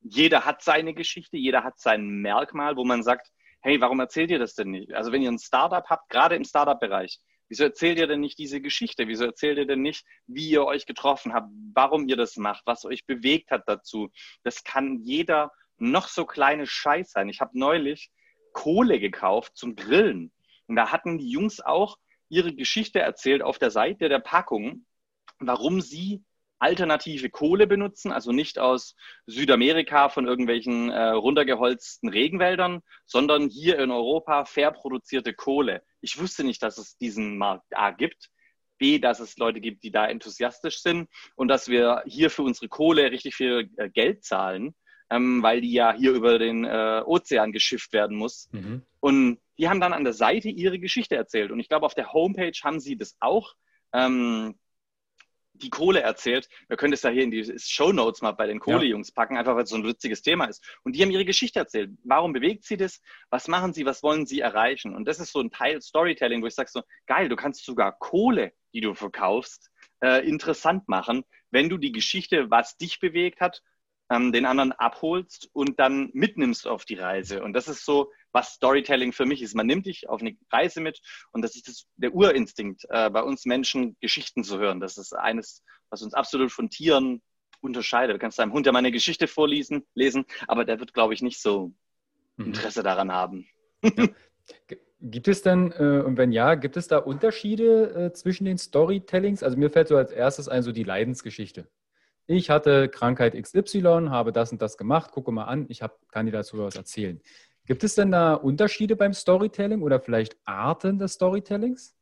[0.00, 3.30] jeder hat seine Geschichte, jeder hat sein Merkmal, wo man sagt,
[3.62, 4.92] hey, warum erzählt ihr das denn nicht?
[4.92, 8.60] Also wenn ihr ein Startup habt, gerade im Startup-Bereich, wieso erzählt ihr denn nicht diese
[8.60, 9.08] Geschichte?
[9.08, 12.84] Wieso erzählt ihr denn nicht, wie ihr euch getroffen habt, warum ihr das macht, was
[12.84, 14.10] euch bewegt hat dazu?
[14.42, 17.30] Das kann jeder noch so kleine Scheiß sein.
[17.30, 18.10] Ich habe neulich
[18.52, 20.32] Kohle gekauft zum Grillen.
[20.66, 21.96] Und da hatten die Jungs auch
[22.28, 24.86] ihre Geschichte erzählt auf der Seite der Packung,
[25.38, 26.24] warum sie
[26.58, 33.90] alternative Kohle benutzen, also nicht aus Südamerika von irgendwelchen äh, runtergeholzten Regenwäldern, sondern hier in
[33.90, 35.82] Europa fair produzierte Kohle.
[36.00, 38.30] Ich wusste nicht, dass es diesen Markt A gibt.
[38.78, 42.68] B, dass es Leute gibt, die da enthusiastisch sind und dass wir hier für unsere
[42.68, 44.74] Kohle richtig viel äh, Geld zahlen,
[45.10, 48.48] ähm, weil die ja hier über den äh, Ozean geschifft werden muss.
[48.52, 48.82] Mhm.
[49.00, 51.50] Und die haben dann an der Seite ihre Geschichte erzählt.
[51.50, 53.54] Und ich glaube, auf der Homepage haben sie das auch.
[53.92, 54.54] Ähm,
[55.54, 56.48] die Kohle erzählt.
[56.68, 59.54] Wir können das ja hier in die Show Notes mal bei den Kohlejungs packen, einfach
[59.54, 60.64] weil es so ein witziges Thema ist.
[60.82, 61.92] Und die haben ihre Geschichte erzählt.
[62.02, 63.00] Warum bewegt sie das?
[63.30, 63.86] Was machen sie?
[63.86, 64.94] Was wollen sie erreichen?
[64.94, 67.96] Und das ist so ein Teil Storytelling, wo ich sage so, geil, du kannst sogar
[67.98, 69.70] Kohle, die du verkaufst,
[70.02, 73.62] äh, interessant machen, wenn du die Geschichte, was dich bewegt hat,
[74.10, 77.42] ähm, den anderen abholst und dann mitnimmst auf die Reise.
[77.42, 79.54] Und das ist so, was Storytelling für mich ist.
[79.54, 81.00] Man nimmt dich auf eine Reise mit
[81.32, 84.80] und das ist das, der Urinstinkt äh, bei uns Menschen, Geschichten zu hören.
[84.80, 87.22] Das ist eines, was uns absolut von Tieren
[87.60, 88.14] unterscheidet.
[88.14, 91.22] Du kannst deinem Hund ja mal eine Geschichte vorlesen, lesen, aber der wird, glaube ich,
[91.22, 91.72] nicht so
[92.36, 92.46] mhm.
[92.46, 92.84] Interesse mhm.
[92.84, 93.48] daran haben.
[93.82, 94.08] Ja.
[95.06, 99.42] Gibt es denn, äh, und wenn ja, gibt es da Unterschiede äh, zwischen den Storytellings?
[99.42, 101.68] Also mir fällt so als erstes ein, so die Leidensgeschichte.
[102.26, 106.26] Ich hatte Krankheit XY, habe das und das gemacht, gucke mal an, ich hab, kann
[106.26, 107.20] dir dazu was erzählen.
[107.66, 111.96] Gibt es denn da Unterschiede beim Storytelling oder vielleicht Arten des Storytellings?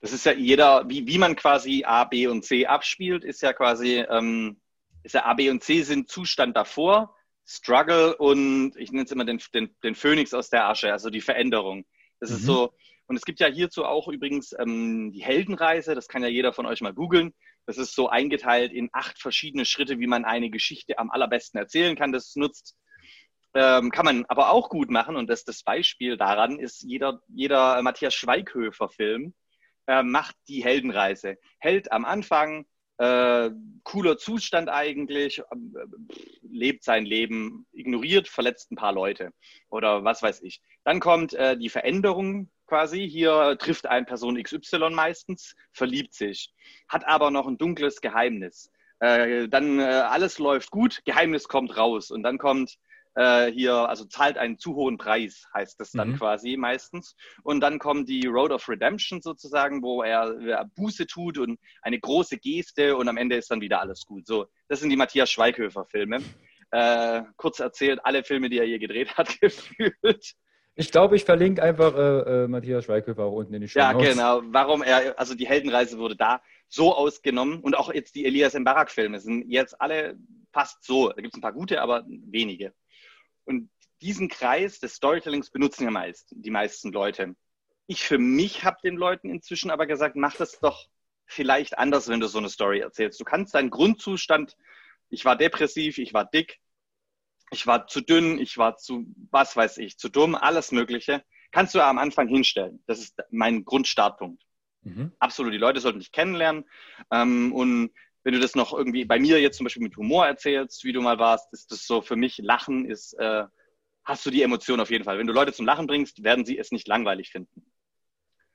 [0.00, 3.52] Das ist ja jeder, wie, wie man quasi A, B und C abspielt, ist ja
[3.52, 4.60] quasi, ähm,
[5.02, 7.14] ist ja A, B und C sind Zustand davor,
[7.46, 11.20] Struggle und ich nenne es immer den, den, den Phönix aus der Asche, also die
[11.20, 11.84] Veränderung.
[12.20, 12.36] Das mhm.
[12.36, 12.72] ist so,
[13.06, 16.66] und es gibt ja hierzu auch übrigens ähm, die Heldenreise, das kann ja jeder von
[16.66, 17.34] euch mal googeln.
[17.68, 21.96] Das ist so eingeteilt in acht verschiedene Schritte, wie man eine Geschichte am allerbesten erzählen
[21.96, 22.12] kann.
[22.12, 22.78] Das nutzt
[23.52, 27.82] ähm, kann man aber auch gut machen und das, das Beispiel daran ist jeder, jeder
[27.82, 29.34] Matthias Schweighöfer-Film
[29.86, 31.36] äh, macht die Heldenreise.
[31.58, 32.64] Held am Anfang,
[32.96, 33.50] äh,
[33.84, 35.42] cooler Zustand eigentlich, äh,
[36.40, 39.30] lebt sein Leben, ignoriert, verletzt ein paar Leute
[39.68, 40.62] oder was weiß ich.
[40.84, 43.08] Dann kommt äh, die Veränderung quasi.
[43.08, 46.52] Hier trifft ein Person XY meistens, verliebt sich,
[46.88, 48.70] hat aber noch ein dunkles Geheimnis.
[49.00, 52.78] Äh, dann äh, alles läuft gut, Geheimnis kommt raus und dann kommt
[53.14, 56.16] äh, hier, also zahlt einen zu hohen Preis, heißt das dann mhm.
[56.18, 57.16] quasi meistens.
[57.42, 61.98] Und dann kommt die Road of Redemption sozusagen, wo er, er, Buße tut und eine
[61.98, 64.26] große Geste und am Ende ist dann wieder alles gut.
[64.26, 66.18] So, das sind die Matthias Schweighöfer-Filme.
[66.70, 70.34] Äh, kurz erzählt, alle Filme, die er hier gedreht hat, gefühlt.
[70.80, 73.94] Ich glaube, ich verlinke einfach äh, äh, Matthias Schweighöfer auch unten in die Show Ja,
[73.94, 74.42] genau.
[74.44, 79.18] Warum er, also die Heldenreise wurde da so ausgenommen und auch jetzt die Elias Mbarak-Filme
[79.18, 80.16] sind jetzt alle
[80.52, 81.08] fast so.
[81.08, 82.72] Da gibt es ein paar gute, aber wenige.
[83.44, 83.70] Und
[84.02, 87.34] diesen Kreis des Storytellings benutzen ja meist die meisten Leute.
[87.88, 90.86] Ich für mich habe den Leuten inzwischen aber gesagt, mach das doch
[91.26, 93.18] vielleicht anders, wenn du so eine Story erzählst.
[93.18, 94.56] Du kannst deinen Grundzustand,
[95.10, 96.60] ich war depressiv, ich war dick,
[97.50, 101.74] ich war zu dünn, ich war zu, was weiß ich, zu dumm, alles Mögliche, kannst
[101.74, 102.82] du am Anfang hinstellen.
[102.86, 104.42] Das ist mein Grundstartpunkt.
[104.82, 105.12] Mhm.
[105.18, 106.64] Absolut, die Leute sollten dich kennenlernen.
[107.10, 107.90] Ähm, und
[108.22, 111.00] wenn du das noch irgendwie bei mir jetzt zum Beispiel mit Humor erzählst, wie du
[111.00, 113.44] mal warst, ist das so für mich, Lachen ist, äh,
[114.04, 115.18] hast du die Emotion auf jeden Fall.
[115.18, 117.64] Wenn du Leute zum Lachen bringst, werden sie es nicht langweilig finden.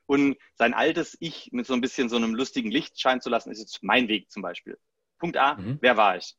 [0.06, 3.52] und sein altes Ich mit so ein bisschen so einem lustigen Licht scheinen zu lassen,
[3.52, 4.78] ist jetzt mein Weg zum Beispiel.
[5.20, 5.78] Punkt A, mhm.
[5.82, 6.36] wer war ich?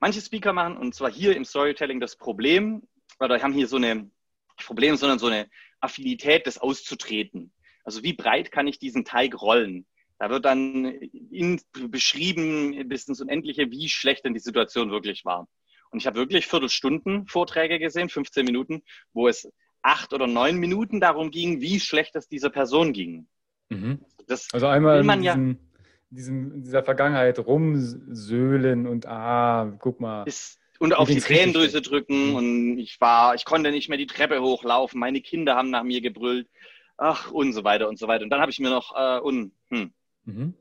[0.00, 2.82] Manche Speaker machen, und zwar hier im Storytelling, das Problem,
[3.18, 4.10] oder haben hier so eine,
[4.64, 5.48] Problem, sondern so eine
[5.80, 7.52] Affinität, das auszutreten.
[7.84, 9.86] Also wie breit kann ich diesen Teig rollen?
[10.18, 15.48] Da wird dann in, beschrieben bis ins Unendliche, wie schlecht denn die Situation wirklich war.
[15.90, 18.82] Und ich habe wirklich Viertelstunden Vorträge gesehen, 15 Minuten,
[19.12, 19.50] wo es
[19.82, 23.26] acht oder neun Minuten darum ging, wie schlecht es dieser Person ging.
[23.70, 24.04] Mhm.
[24.52, 25.02] also einmal
[26.10, 30.24] in, diesem, in dieser Vergangenheit rumsöhlen und ah, guck mal.
[30.24, 32.34] Ist, und auf die Tränendrüse drücken mhm.
[32.34, 36.00] und ich war, ich konnte nicht mehr die Treppe hochlaufen, meine Kinder haben nach mir
[36.00, 36.48] gebrüllt,
[36.96, 38.24] ach und so weiter und so weiter.
[38.24, 39.92] Und dann habe ich mir noch, äh, un, hm.
[40.24, 40.54] mhm.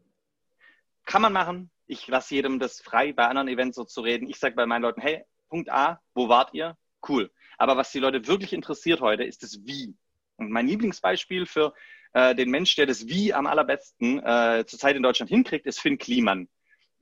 [1.06, 1.72] kann man machen.
[1.88, 4.30] Ich lasse jedem das frei, bei anderen Events so zu reden.
[4.30, 6.78] Ich sage bei meinen Leuten, hey, Punkt A, wo wart ihr?
[7.08, 7.32] Cool.
[7.58, 9.96] Aber was die Leute wirklich interessiert heute, ist das Wie.
[10.36, 11.74] Und mein Lieblingsbeispiel für
[12.13, 15.98] äh, den Mensch, der das Wie am allerbesten äh, zurzeit in Deutschland hinkriegt, ist Finn
[15.98, 16.50] Kliman.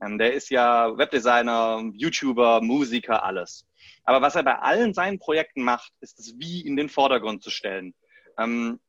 [0.00, 3.66] Ähm, der ist ja Webdesigner, YouTuber, Musiker, alles.
[4.04, 7.50] Aber was er bei allen seinen Projekten macht, ist das Wie in den Vordergrund zu
[7.50, 7.94] stellen.
[8.38, 8.80] Ähm,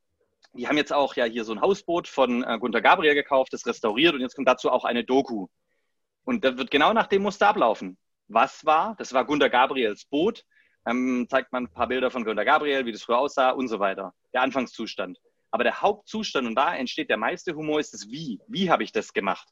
[0.54, 3.66] die haben jetzt auch ja hier so ein Hausboot von äh, Gunter Gabriel gekauft, das
[3.66, 5.48] restauriert und jetzt kommt dazu auch eine Doku.
[6.26, 7.98] Und das wird genau nach dem Muster ablaufen.
[8.28, 8.96] Was war?
[8.98, 10.44] Das war Gunter Gabriels Boot
[10.86, 13.80] ähm, zeigt man ein paar Bilder von Günter Gabriel, wie das früher aussah und so
[13.80, 14.14] weiter.
[14.34, 15.18] Der Anfangszustand.
[15.52, 18.40] Aber der Hauptzustand, und da entsteht der meiste Humor, ist das Wie.
[18.48, 19.48] Wie habe ich das gemacht?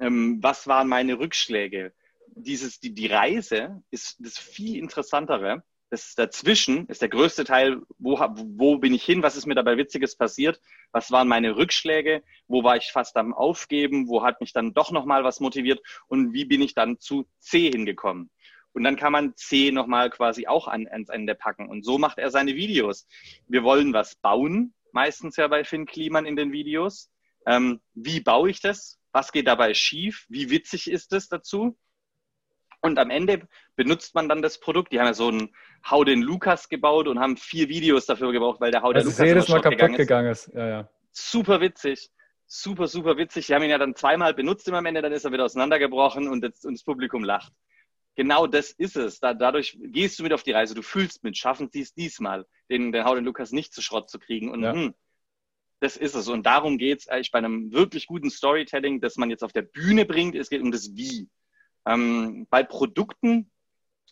[0.00, 1.92] Ähm, was waren meine Rückschläge?
[2.34, 5.62] Dieses, die, die Reise ist das viel interessantere.
[5.90, 9.78] Das dazwischen ist der größte Teil, wo, wo bin ich hin, was ist mir dabei
[9.78, 10.60] Witziges passiert,
[10.92, 14.92] was waren meine Rückschläge, wo war ich fast am Aufgeben, wo hat mich dann doch
[14.92, 18.30] nochmal was motiviert und wie bin ich dann zu C hingekommen.
[18.72, 21.68] Und dann kann man C nochmal quasi auch an, ans Ende packen.
[21.68, 23.06] Und so macht er seine Videos.
[23.46, 27.10] Wir wollen was bauen, meistens ja bei Finn Kliman in den Videos.
[27.46, 28.98] Ähm, wie baue ich das?
[29.12, 30.26] Was geht dabei schief?
[30.28, 31.76] Wie witzig ist es dazu?
[32.80, 34.92] Und am Ende benutzt man dann das Produkt.
[34.92, 35.54] Die haben ja so einen
[35.88, 39.18] Hau den Lukas gebaut und haben vier Videos dafür gebraucht, weil der Hau den Lukas
[39.18, 40.50] jedes Mal kaputt gegangen ist.
[40.54, 40.88] Ja, ja.
[41.10, 42.10] Super witzig.
[42.46, 43.46] Super, super witzig.
[43.46, 46.40] Die haben ihn ja dann zweimal benutzt am Ende, dann ist er wieder auseinandergebrochen und
[46.42, 47.52] das, und das Publikum lacht
[48.18, 49.20] genau das ist es.
[49.20, 52.46] Da, dadurch gehst du mit auf die Reise, du fühlst mit, schaffen sie es diesmal,
[52.68, 54.50] den, den Hau den Lukas nicht zu Schrott zu kriegen.
[54.50, 54.72] Und ja.
[54.72, 54.94] hm,
[55.78, 56.26] das ist es.
[56.28, 59.62] Und darum geht es eigentlich bei einem wirklich guten Storytelling, das man jetzt auf der
[59.62, 60.34] Bühne bringt.
[60.34, 61.28] Es geht um das Wie.
[61.86, 63.52] Ähm, bei Produkten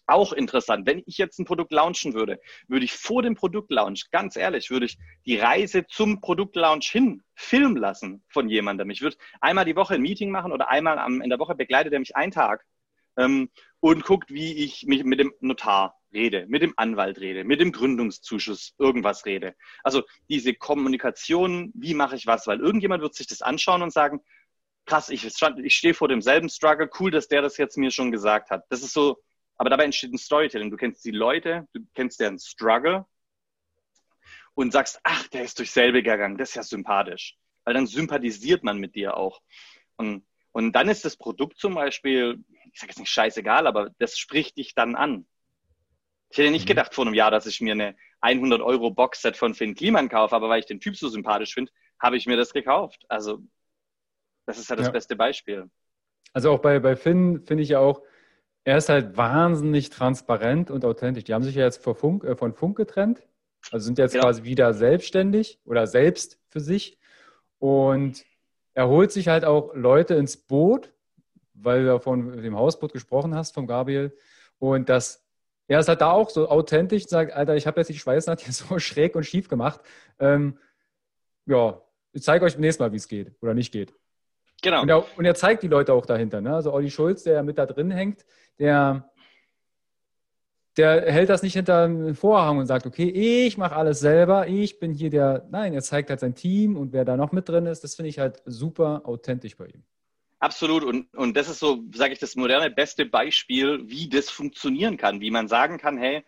[0.06, 0.86] auch interessant.
[0.86, 2.38] Wenn ich jetzt ein Produkt launchen würde,
[2.68, 7.76] würde ich vor dem Produktlaunch, ganz ehrlich, würde ich die Reise zum Produktlaunch hin filmen
[7.76, 8.88] lassen von jemandem.
[8.90, 11.98] Ich würde einmal die Woche ein Meeting machen oder einmal in der Woche begleitet er
[11.98, 12.64] mich einen Tag
[13.16, 13.50] ähm,
[13.80, 17.72] und guckt, wie ich mich mit dem Notar rede, mit dem Anwalt rede, mit dem
[17.72, 19.54] Gründungszuschuss irgendwas rede.
[19.82, 22.46] Also diese Kommunikation, wie mache ich was?
[22.46, 24.20] Weil irgendjemand wird sich das anschauen und sagen,
[24.86, 28.50] krass, ich, ich stehe vor demselben Struggle, cool, dass der das jetzt mir schon gesagt
[28.50, 28.64] hat.
[28.70, 29.18] Das ist so,
[29.56, 30.70] aber dabei entsteht ein Storytelling.
[30.70, 33.04] Du kennst die Leute, du kennst deren Struggle
[34.54, 37.36] und sagst, ach, der ist durch selbe gegangen, das ist ja sympathisch.
[37.64, 39.42] Weil dann sympathisiert man mit dir auch.
[39.96, 42.42] Und, und dann ist das Produkt zum Beispiel,
[42.76, 45.26] ich sage jetzt nicht scheißegal, aber das spricht dich dann an.
[46.28, 46.68] Ich hätte nicht mhm.
[46.68, 50.36] gedacht vor einem Jahr, dass ich mir eine 100 Euro Boxset von Finn Kliman kaufe,
[50.36, 53.06] aber weil ich den Typ so sympathisch finde, habe ich mir das gekauft.
[53.08, 53.38] Also
[54.44, 54.92] das ist ja das ja.
[54.92, 55.70] beste Beispiel.
[56.34, 58.02] Also auch bei, bei Finn finde ich ja auch,
[58.64, 61.24] er ist halt wahnsinnig transparent und authentisch.
[61.24, 63.22] Die haben sich ja jetzt von Funk, äh, von Funk getrennt,
[63.70, 64.24] also sind jetzt genau.
[64.24, 66.98] quasi wieder selbstständig oder selbst für sich.
[67.58, 68.26] Und
[68.74, 70.92] er holt sich halt auch Leute ins Boot,
[71.60, 74.16] weil du von dem Hausboot gesprochen hast, von Gabriel.
[74.58, 75.24] Und das,
[75.68, 78.40] er ist halt da auch so authentisch und sagt, Alter, ich habe jetzt die Schweißnaht
[78.40, 79.80] hier so schräg und schief gemacht.
[80.18, 80.58] Ähm,
[81.46, 81.80] ja,
[82.12, 83.94] ich zeige euch beim nächsten Mal, wie es geht oder nicht geht.
[84.62, 84.82] Genau.
[84.82, 86.40] Und er, und er, zeigt die Leute auch dahinter.
[86.40, 86.54] Ne?
[86.54, 88.24] Also Olli Schulz, der mit da drin hängt,
[88.58, 89.10] der,
[90.76, 93.08] der hält das nicht hinter den Vorhang und sagt, okay,
[93.46, 95.46] ich mache alles selber, ich bin hier der.
[95.50, 97.84] Nein, er zeigt halt sein Team und wer da noch mit drin ist.
[97.84, 99.84] Das finde ich halt super authentisch bei ihm.
[100.38, 100.84] Absolut.
[100.84, 105.20] Und, und das ist so, sage ich, das moderne beste Beispiel, wie das funktionieren kann,
[105.20, 106.24] wie man sagen kann, hey,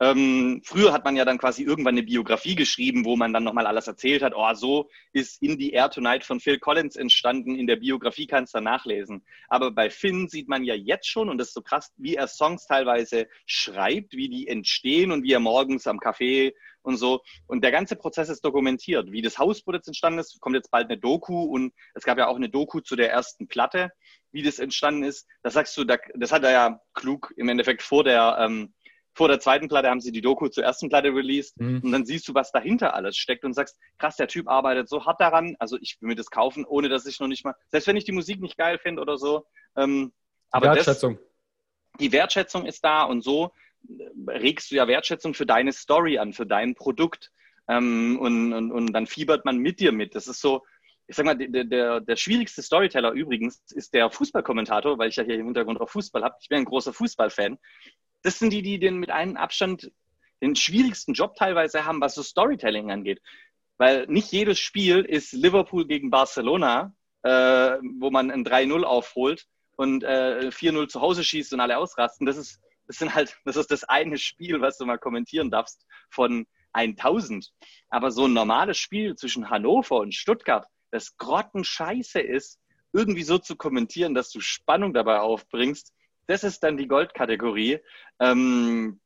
[0.00, 3.68] ähm, früher hat man ja dann quasi irgendwann eine Biografie geschrieben, wo man dann nochmal
[3.68, 4.32] alles erzählt hat.
[4.34, 7.54] Oh, so ist In the Air Tonight von Phil Collins entstanden.
[7.54, 9.24] In der Biografie kannst du nachlesen.
[9.46, 12.26] Aber bei Finn sieht man ja jetzt schon, und das ist so krass, wie er
[12.26, 17.22] Songs teilweise schreibt, wie die entstehen und wie er morgens am Café und so.
[17.46, 19.10] Und der ganze Prozess ist dokumentiert.
[19.10, 22.28] Wie das Hausboot jetzt entstanden ist, kommt jetzt bald eine Doku und es gab ja
[22.28, 23.90] auch eine Doku zu der ersten Platte,
[24.32, 25.26] wie das entstanden ist.
[25.42, 28.74] Das sagst du, das hat er ja klug im Endeffekt vor der, ähm,
[29.14, 31.82] vor der zweiten Platte haben sie die Doku zur ersten Platte released mhm.
[31.84, 35.04] und dann siehst du, was dahinter alles steckt und sagst, krass, der Typ arbeitet so
[35.04, 37.86] hart daran, also ich will mir das kaufen, ohne dass ich noch nicht mal, selbst
[37.86, 39.44] wenn ich die Musik nicht geil finde oder so.
[39.76, 40.12] Ähm,
[40.50, 41.16] aber Wertschätzung.
[41.16, 43.52] Das, die Wertschätzung ist da und so
[44.26, 47.30] regst du ja Wertschätzung für deine Story an, für dein Produkt.
[47.68, 50.14] Ähm, und, und, und dann fiebert man mit dir mit.
[50.14, 50.62] Das ist so,
[51.06, 55.24] ich sag mal, der, der, der schwierigste Storyteller übrigens ist der Fußballkommentator, weil ich ja
[55.24, 56.36] hier im Hintergrund auch Fußball habe.
[56.40, 57.58] Ich bin ein großer Fußballfan.
[58.22, 59.90] Das sind die, die den mit einem Abstand
[60.42, 63.20] den schwierigsten Job teilweise haben, was so Storytelling angeht.
[63.78, 70.04] Weil nicht jedes Spiel ist Liverpool gegen Barcelona, äh, wo man ein 3-0 aufholt und
[70.04, 72.26] äh, 4-0 zu Hause schießt und alle ausrasten.
[72.26, 72.60] Das ist,
[72.92, 77.50] das sind halt, das ist das eine Spiel, was du mal kommentieren darfst von 1000.
[77.88, 82.60] Aber so ein normales Spiel zwischen Hannover und Stuttgart, das grottenscheiße ist,
[82.92, 85.94] irgendwie so zu kommentieren, dass du Spannung dabei aufbringst,
[86.26, 87.78] das ist dann die Goldkategorie.
[88.20, 89.00] Ähm,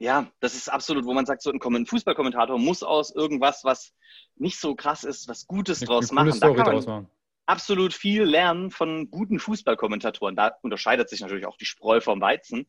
[0.00, 3.94] ja, das ist absolut, wo man sagt, so ein Fußballkommentator muss aus irgendwas, was
[4.34, 6.36] nicht so krass ist, was Gutes draus machen.
[6.40, 7.10] Da kann man machen.
[7.46, 10.34] absolut viel lernen von guten Fußballkommentatoren.
[10.34, 12.66] Da unterscheidet sich natürlich auch die Spreu vom Weizen.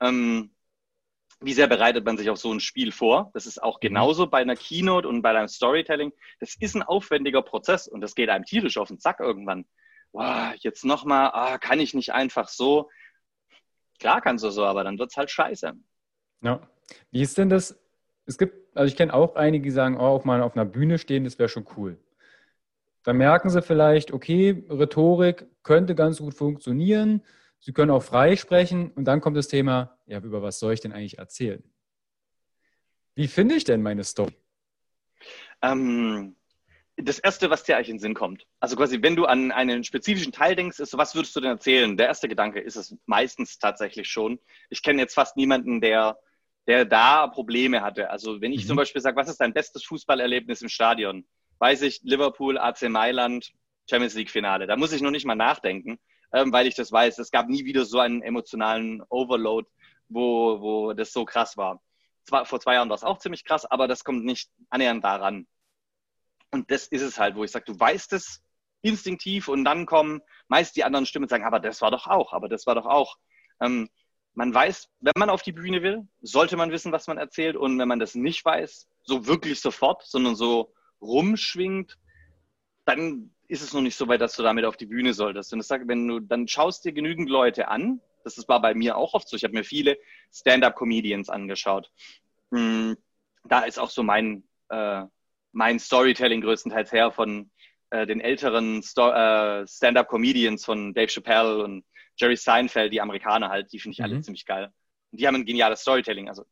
[0.00, 0.50] Ähm,
[1.42, 3.30] wie sehr bereitet man sich auf so ein Spiel vor?
[3.32, 3.88] Das ist auch mhm.
[3.88, 6.12] genauso bei einer Keynote und bei einem Storytelling.
[6.38, 9.64] Das ist ein aufwendiger Prozess und das geht einem tierisch auf den Zack irgendwann.
[10.12, 12.90] Boah, jetzt nochmal, ah, kann ich nicht einfach so.
[13.98, 15.72] Klar kannst du so, aber dann wird es halt scheiße.
[16.42, 16.60] Ja.
[17.10, 17.78] Wie ist denn das?
[18.26, 20.98] Es gibt, also ich kenne auch einige, die sagen, oh, auch mal auf einer Bühne
[20.98, 21.98] stehen, das wäre schon cool.
[23.02, 27.22] Dann merken sie vielleicht, okay, Rhetorik könnte ganz gut funktionieren
[27.60, 30.80] Sie können auch frei sprechen und dann kommt das Thema, ja, über was soll ich
[30.80, 31.62] denn eigentlich erzählen?
[33.14, 34.34] Wie finde ich denn meine Story?
[35.60, 36.36] Ähm,
[36.96, 38.46] das Erste, was dir eigentlich in den Sinn kommt.
[38.60, 41.96] Also quasi, wenn du an einen spezifischen Teil denkst, ist, was würdest du denn erzählen?
[41.98, 44.38] Der erste Gedanke ist es meistens tatsächlich schon.
[44.70, 46.18] Ich kenne jetzt fast niemanden, der,
[46.66, 48.08] der da Probleme hatte.
[48.08, 48.68] Also wenn ich mhm.
[48.68, 51.26] zum Beispiel sage, was ist dein bestes Fußballerlebnis im Stadion?
[51.58, 53.52] Weiß ich, Liverpool, AC Mailand,
[53.88, 54.66] Champions League Finale.
[54.66, 55.98] Da muss ich noch nicht mal nachdenken
[56.32, 57.18] ähm, weil ich das weiß.
[57.18, 59.68] Es gab nie wieder so einen emotionalen Overload,
[60.08, 61.80] wo, wo das so krass war.
[62.24, 65.46] Zwar, vor zwei Jahren war es auch ziemlich krass, aber das kommt nicht annähernd daran.
[66.50, 68.42] Und das ist es halt, wo ich sage, du weißt es
[68.82, 72.32] instinktiv und dann kommen meist die anderen Stimmen und sagen, aber das war doch auch,
[72.32, 73.16] aber das war doch auch.
[73.60, 73.88] Ähm,
[74.34, 77.56] man weiß, wenn man auf die Bühne will, sollte man wissen, was man erzählt.
[77.56, 81.98] Und wenn man das nicht weiß, so wirklich sofort, sondern so rumschwingt,
[82.84, 85.52] dann ist es noch nicht so weit, dass du damit auf die Bühne solltest.
[85.52, 88.96] Und ich sage, wenn du, dann schaust dir genügend Leute an, das war bei mir
[88.96, 89.98] auch oft so, ich habe mir viele
[90.32, 91.90] Stand-up-Comedians angeschaut.
[92.52, 92.96] Hm,
[93.44, 95.02] da ist auch so mein, äh,
[95.50, 97.50] mein Storytelling größtenteils her von
[97.90, 101.84] äh, den älteren äh, Stand-up-Comedians von Dave Chappelle und
[102.16, 104.04] Jerry Seinfeld, die Amerikaner halt, die finde ich mhm.
[104.04, 104.72] alle ziemlich geil.
[105.10, 106.28] Und die haben ein geniales Storytelling.
[106.28, 106.44] Also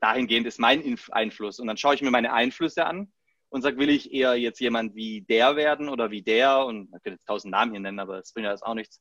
[0.00, 1.58] dahingehend ist mein Einfluss.
[1.58, 3.10] Und dann schaue ich mir meine Einflüsse an
[3.54, 6.90] und sage, will ich eher jetzt jemand wie der werden oder wie der und ich
[6.90, 9.00] könnte jetzt tausend Namen hier nennen, aber das bringt ja jetzt auch nichts.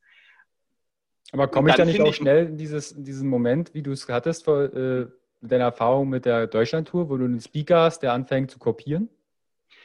[1.32, 4.46] Aber komme ich da nicht auch schnell in dieses, diesen Moment, wie du es hattest,
[4.46, 5.08] vor, äh,
[5.42, 9.10] deiner Erfahrung mit der Deutschlandtour, wo du einen Speaker hast, der anfängt zu kopieren?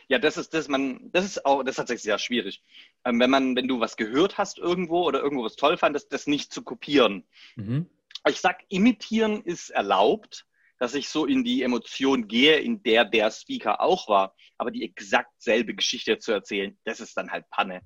[0.09, 2.63] Ja, das ist das, man, das ist auch, das ist tatsächlich sehr schwierig.
[3.07, 6.27] Ähm, wenn man, wenn du was gehört hast irgendwo oder irgendwo was toll fandest, das
[6.27, 7.25] nicht zu kopieren.
[7.57, 7.87] Mhm.
[8.29, 10.45] Ich sag, imitieren ist erlaubt,
[10.79, 14.35] dass ich so in die Emotion gehe, in der der Speaker auch war.
[14.57, 17.83] Aber die exakt selbe Geschichte zu erzählen, das ist dann halt Panne.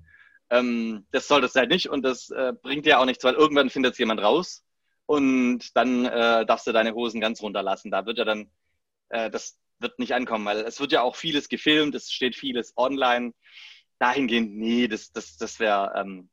[0.49, 3.69] Ähm, das soll das halt nicht und das äh, bringt ja auch nichts, weil irgendwann
[3.69, 4.63] findet es jemand raus
[5.05, 7.91] und dann äh, darfst du deine Hosen ganz runterlassen.
[7.91, 8.51] Da wird ja dann,
[9.09, 12.73] äh, das wird nicht ankommen, weil es wird ja auch vieles gefilmt, es steht vieles
[12.77, 13.33] online.
[13.99, 16.29] Dahingehend, nee, das, das, das wäre ähm,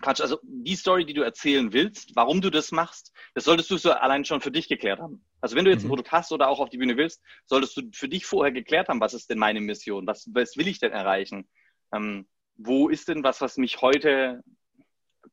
[0.00, 0.20] Quatsch.
[0.20, 3.92] Also die Story, die du erzählen willst, warum du das machst, das solltest du so
[3.92, 5.24] allein schon für dich geklärt haben.
[5.40, 5.86] Also wenn du jetzt mhm.
[5.86, 8.88] ein Produkt hast oder auch auf die Bühne willst, solltest du für dich vorher geklärt
[8.88, 10.06] haben, was ist denn meine Mission?
[10.06, 11.48] Was, was will ich denn erreichen?
[11.92, 14.42] Ähm, wo ist denn was, was mich heute,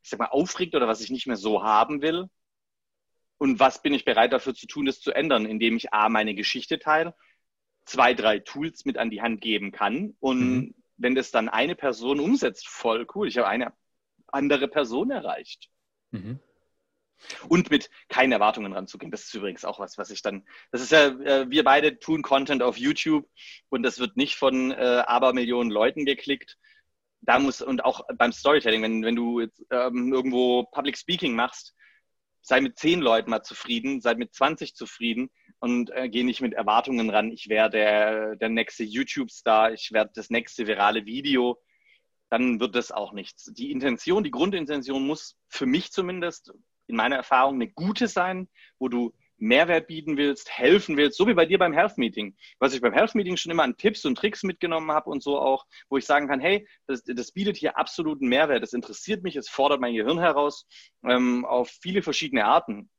[0.04, 2.28] ich sag mal, aufregt oder was ich nicht mehr so haben will?
[3.38, 6.36] Und was bin ich bereit dafür zu tun, das zu ändern, indem ich A, meine
[6.36, 7.16] Geschichte teile,
[7.86, 10.16] zwei, drei Tools mit an die Hand geben kann.
[10.20, 10.76] Und mhm.
[10.98, 13.28] wenn das dann eine Person umsetzt, voll cool.
[13.28, 13.74] Ich habe eine
[14.28, 15.70] andere Person erreicht.
[16.12, 16.40] Mhm.
[17.48, 19.12] Und mit keinen Erwartungen ranzugehen.
[19.12, 22.22] Das ist übrigens auch was, was ich dann, das ist ja, äh, wir beide tun
[22.22, 23.28] Content auf YouTube
[23.70, 26.58] und das wird nicht von äh, Abermillionen Leuten geklickt.
[27.22, 31.74] Da muss, und auch beim Storytelling, wenn, wenn du jetzt, ähm, irgendwo Public Speaking machst,
[32.46, 36.54] sei mit zehn Leuten mal zufrieden, sei mit 20 zufrieden und äh, geh nicht mit
[36.54, 37.32] Erwartungen ran.
[37.32, 41.60] Ich werde der, der nächste YouTube-Star, ich werde das nächste virale Video.
[42.30, 43.52] Dann wird das auch nichts.
[43.54, 46.54] Die Intention, die Grundintention muss für mich zumindest
[46.88, 48.48] in meiner Erfahrung eine gute sein,
[48.80, 52.36] wo du Mehrwert bieten willst, helfen willst, so wie bei dir beim Health Meeting.
[52.60, 55.40] Was ich beim Health Meeting schon immer an Tipps und Tricks mitgenommen habe und so
[55.40, 59.36] auch, wo ich sagen kann, hey, das, das bietet hier absoluten Mehrwert, das interessiert mich,
[59.36, 60.68] es fordert mein Gehirn heraus
[61.04, 62.90] ähm, auf viele verschiedene Arten.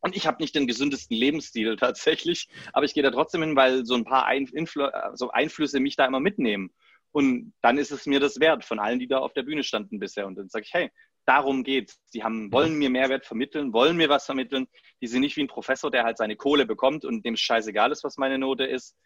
[0.00, 3.84] Und ich habe nicht den gesündesten Lebensstil tatsächlich, aber ich gehe da trotzdem hin, weil
[3.84, 6.72] so ein paar Einfl so Einflüsse mich da immer mitnehmen.
[7.12, 9.98] Und dann ist es mir das wert von allen, die da auf der Bühne standen
[9.98, 10.26] bisher.
[10.26, 10.90] Und dann sage ich, hey,
[11.26, 12.00] darum geht's.
[12.14, 14.66] Die haben, wollen mir Mehrwert vermitteln, wollen mir was vermitteln.
[15.00, 18.02] Die sind nicht wie ein Professor, der halt seine Kohle bekommt und dem scheißegal ist,
[18.02, 18.96] was meine Note ist.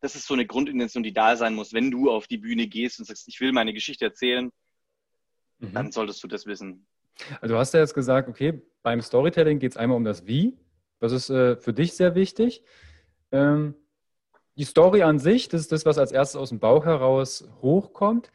[0.00, 1.72] Das ist so eine Grundintention, die da sein muss.
[1.72, 4.50] Wenn du auf die Bühne gehst und sagst, ich will meine Geschichte erzählen,
[5.58, 5.72] mhm.
[5.72, 6.86] dann solltest du das wissen.
[7.40, 10.56] Also du hast ja jetzt gesagt, okay, beim Storytelling geht es einmal um das Wie.
[11.00, 12.62] Das ist äh, für dich sehr wichtig.
[13.32, 13.74] Ähm,
[14.56, 18.30] die Story an sich, das ist das, was als erstes aus dem Bauch heraus hochkommt.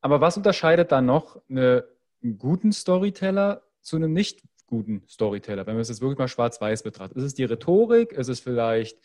[0.00, 1.84] Aber was unterscheidet dann noch eine
[2.22, 6.82] einen guten Storyteller zu einem nicht guten Storyteller, wenn man es jetzt wirklich mal schwarz-weiß
[6.82, 7.16] betrachtet?
[7.16, 8.12] Ist es die Rhetorik?
[8.12, 8.98] Ist es vielleicht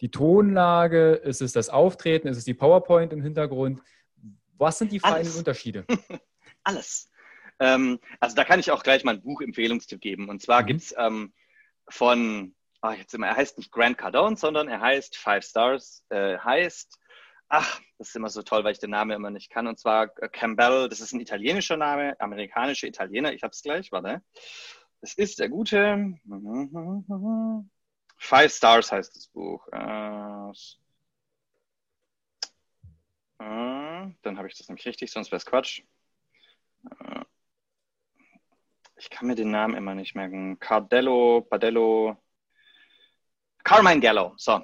[0.00, 1.12] die Tonlage?
[1.12, 2.28] Ist es das Auftreten?
[2.28, 3.82] Ist es die PowerPoint im Hintergrund?
[4.56, 5.84] Was sind die feinen Unterschiede?
[6.64, 7.10] Alles.
[7.58, 10.28] Ähm, also da kann ich auch gleich mal ein Buchempfehlungstipp geben.
[10.28, 10.66] Und zwar mhm.
[10.66, 11.32] gibt es ähm,
[11.88, 16.38] von, ach, jetzt immer, er heißt nicht Grant Cardone, sondern er heißt Five Stars, äh,
[16.38, 17.00] heißt
[17.50, 19.66] ach, das ist immer so toll, weil ich den Namen immer nicht kann.
[19.66, 23.34] Und zwar äh, Campbell, das ist ein italienischer Name, amerikanischer Italiener.
[23.34, 24.22] Ich habe es gleich, warte.
[25.02, 26.14] Das ist der gute.
[28.16, 29.66] Five Stars heißt das Buch.
[29.72, 30.50] Äh,
[33.40, 35.82] äh, dann habe ich das nämlich richtig, sonst wäre es Quatsch.
[38.96, 40.58] Ich kann mir den Namen immer nicht merken.
[40.60, 42.16] Cardello, Padello.
[43.64, 44.60] Carmine Gallo, so.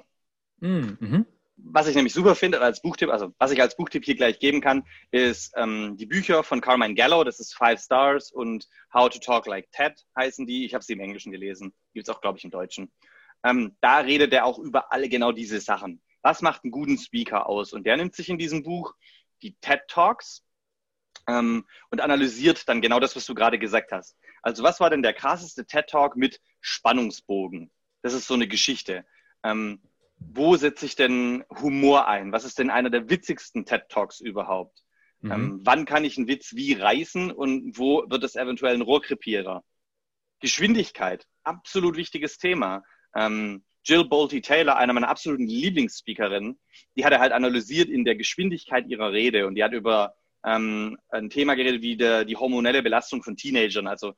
[0.59, 1.25] Mm, mhm
[1.57, 4.61] was ich nämlich super finde als Buchtipp, also was ich als Buchtipp hier gleich geben
[4.61, 9.19] kann, ist ähm, die Bücher von Carmine Gallo, das ist Five Stars und How to
[9.19, 10.65] Talk Like Ted heißen die.
[10.65, 12.91] Ich habe sie im Englischen gelesen, gibt es auch, glaube ich, im Deutschen.
[13.43, 16.01] Ähm, da redet er auch über alle genau diese Sachen.
[16.21, 17.73] Was macht einen guten Speaker aus?
[17.73, 18.93] Und der nimmt sich in diesem Buch
[19.41, 20.43] die TED Talks
[21.27, 24.15] ähm, und analysiert dann genau das, was du gerade gesagt hast.
[24.41, 27.71] Also was war denn der krasseste TED Talk mit Spannungsbogen?
[28.07, 29.05] Das ist so eine Geschichte.
[29.43, 29.81] Ähm,
[30.17, 32.31] wo setze ich denn Humor ein?
[32.31, 34.85] Was ist denn einer der witzigsten TED Talks überhaupt?
[35.19, 35.31] Mhm.
[35.33, 39.61] Ähm, wann kann ich einen Witz wie reißen und wo wird es eventuell ein Rohrkrepierer?
[40.39, 42.81] Geschwindigkeit, absolut wichtiges Thema.
[43.13, 46.57] Ähm, Jill Bolte Taylor, einer meiner absoluten Lieblingsspeakerinnen,
[46.95, 50.97] die hat er halt analysiert in der Geschwindigkeit ihrer Rede und die hat über ähm,
[51.09, 54.13] ein Thema geredet wie der, die hormonelle Belastung von Teenagern, also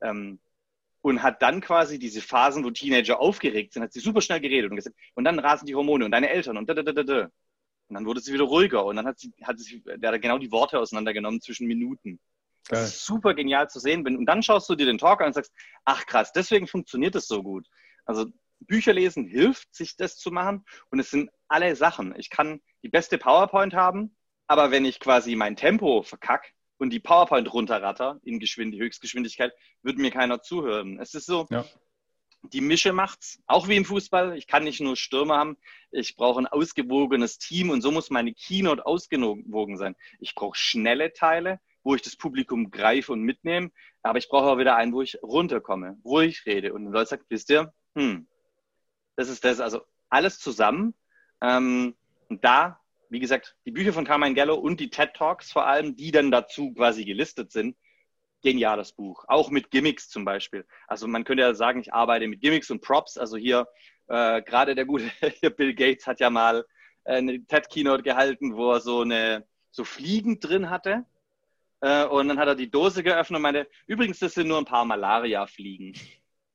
[0.00, 0.40] ähm,
[1.04, 4.70] und hat dann quasi diese Phasen, wo Teenager aufgeregt sind, hat sie super schnell geredet
[4.70, 7.24] und gesagt, und dann rasen die Hormone und deine Eltern und da, da, da, da.
[7.88, 10.38] Und dann wurde sie wieder ruhiger und dann hat sie, hat sie der hat genau
[10.38, 12.18] die Worte auseinandergenommen zwischen Minuten.
[12.68, 12.84] Das Geil.
[12.88, 14.06] ist super genial zu sehen.
[14.06, 15.52] Und dann schaust du dir den Talk an und sagst,
[15.84, 17.66] ach krass, deswegen funktioniert das so gut.
[18.06, 18.24] Also
[18.60, 20.64] Bücher lesen hilft, sich das zu machen.
[20.88, 22.18] Und es sind alle Sachen.
[22.18, 27.00] Ich kann die beste PowerPoint haben, aber wenn ich quasi mein Tempo verkack, und die
[27.00, 29.52] PowerPoint runterratter in Geschwind Höchstgeschwindigkeit,
[29.82, 30.98] würde mir keiner zuhören.
[31.00, 31.64] Es ist so, ja.
[32.52, 34.36] die Mische macht's, auch wie im Fußball.
[34.36, 35.56] Ich kann nicht nur Stürmer haben,
[35.90, 39.96] ich brauche ein ausgewogenes Team und so muss meine Keynote ausgewogen sein.
[40.20, 43.70] Ich brauche schnelle Teile, wo ich das Publikum greife und mitnehme,
[44.02, 47.50] aber ich brauche auch wieder einen, wo ich runterkomme, ruhig rede und Leute sagen, wisst
[47.50, 48.26] ihr, hm,
[49.16, 50.94] das ist das, also alles zusammen.
[51.40, 51.94] Ähm,
[52.28, 52.80] und da
[53.10, 56.30] wie gesagt, die Bücher von Carmine Gallo und die TED Talks vor allem, die dann
[56.30, 57.76] dazu quasi gelistet sind,
[58.42, 59.24] geniales Buch.
[59.26, 60.66] Auch mit Gimmicks zum Beispiel.
[60.86, 63.16] Also man könnte ja sagen, ich arbeite mit Gimmicks und Props.
[63.16, 63.66] Also hier
[64.06, 65.10] äh, gerade der gute
[65.56, 66.64] Bill Gates hat ja mal
[67.04, 71.04] eine TED Keynote gehalten, wo er so eine so Fliegen drin hatte.
[71.80, 74.64] Äh, und dann hat er die Dose geöffnet und meinte, übrigens, das sind nur ein
[74.64, 75.94] paar Malaria-Fliegen.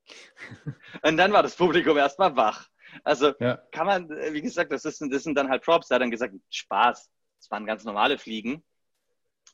[1.03, 2.69] und dann war das Publikum erstmal wach.
[3.03, 3.57] Also ja.
[3.71, 5.89] kann man, äh, wie gesagt, das, ist, das sind dann halt Props.
[5.89, 7.09] Er hat dann gesagt, Spaß.
[7.39, 8.63] Das waren ganz normale Fliegen.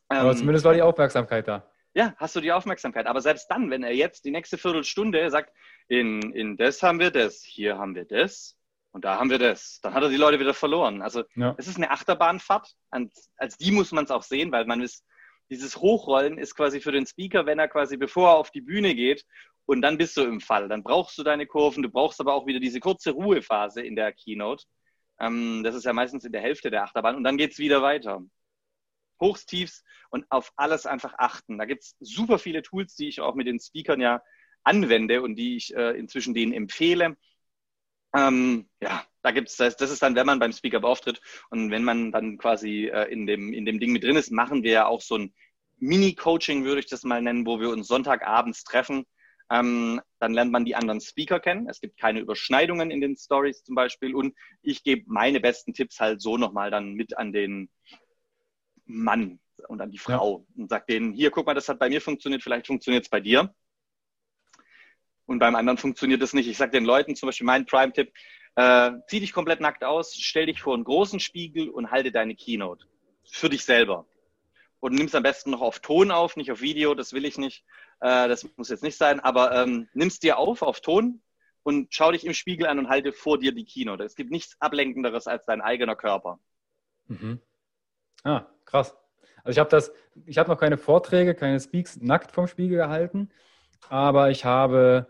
[0.07, 1.69] Aber ähm, zumindest war die Aufmerksamkeit da.
[1.93, 3.07] Ja, hast du die Aufmerksamkeit.
[3.07, 5.53] Aber selbst dann, wenn er jetzt die nächste Viertelstunde sagt,
[5.87, 8.57] in, in das haben wir das, hier haben wir das
[8.91, 11.01] und da haben wir das, dann hat er die Leute wieder verloren.
[11.01, 11.55] Also ja.
[11.57, 12.75] es ist eine Achterbahnfahrt.
[12.89, 15.05] Als, als die muss man es auch sehen, weil man ist,
[15.49, 18.95] dieses Hochrollen ist quasi für den Speaker, wenn er quasi, bevor er auf die Bühne
[18.95, 19.25] geht
[19.65, 20.69] und dann bist du im Fall.
[20.69, 24.13] Dann brauchst du deine Kurven, du brauchst aber auch wieder diese kurze Ruhephase in der
[24.13, 24.65] Keynote.
[25.19, 28.21] Ähm, das ist ja meistens in der Hälfte der Achterbahn und dann geht's wieder weiter.
[29.19, 31.57] Hochs, Tiefs und auf alles einfach achten.
[31.57, 34.21] Da gibt's super viele Tools, die ich auch mit den Speakern ja
[34.63, 37.15] anwende und die ich äh, inzwischen denen empfehle.
[38.15, 41.83] Ähm, ja, da gibt's das, das ist dann, wenn man beim Speaker auftritt und wenn
[41.83, 44.85] man dann quasi äh, in, dem, in dem Ding mit drin ist, machen wir ja
[44.87, 45.33] auch so ein
[45.77, 49.05] Mini-Coaching, würde ich das mal nennen, wo wir uns Sonntagabends treffen
[49.51, 51.69] Ähm, dann lernt man die anderen Speaker kennen.
[51.69, 54.15] Es gibt keine Überschneidungen in den Stories zum Beispiel.
[54.15, 57.69] Und ich gebe meine besten Tipps halt so nochmal dann mit an den
[58.85, 60.61] Mann und an die Frau ja.
[60.61, 63.19] und sage denen, hier, guck mal, das hat bei mir funktioniert, vielleicht funktioniert es bei
[63.19, 63.53] dir.
[65.25, 66.47] Und beim anderen funktioniert es nicht.
[66.47, 68.13] Ich sage den Leuten zum Beispiel meinen Prime-Tipp,
[68.55, 72.35] äh, zieh dich komplett nackt aus, stell dich vor einen großen Spiegel und halte deine
[72.35, 72.85] Keynote.
[73.31, 74.05] Für dich selber.
[74.79, 77.65] Und nimm's am besten noch auf Ton auf, nicht auf Video, das will ich nicht.
[78.05, 81.21] Äh, das muss jetzt nicht sein, aber ähm, nimm's dir auf, auf Ton
[81.63, 84.03] und schau dich im Spiegel an und halte vor dir die Keynote.
[84.03, 86.39] Es gibt nichts Ablenkenderes als dein eigener Körper.
[87.07, 87.39] Mhm.
[88.23, 88.95] Ah, krass.
[89.43, 89.91] Also ich habe das,
[90.27, 93.31] ich habe noch keine Vorträge, keine Speaks nackt vom Spiegel gehalten,
[93.89, 95.07] aber ich habe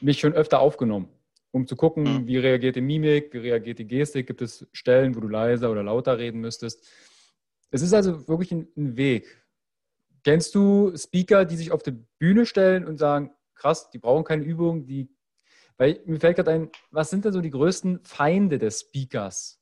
[0.00, 1.08] mich schon öfter aufgenommen,
[1.50, 2.26] um zu gucken, mhm.
[2.28, 5.82] wie reagiert die Mimik, wie reagiert die Gestik, gibt es Stellen, wo du leiser oder
[5.82, 6.88] lauter reden müsstest.
[7.72, 9.40] Es ist also wirklich ein, ein Weg.
[10.24, 14.44] Kennst du Speaker, die sich auf die Bühne stellen und sagen, krass, die brauchen keine
[14.44, 15.08] Übung, die,
[15.76, 19.60] weil mir fällt gerade ein, was sind denn so die größten Feinde des Speakers?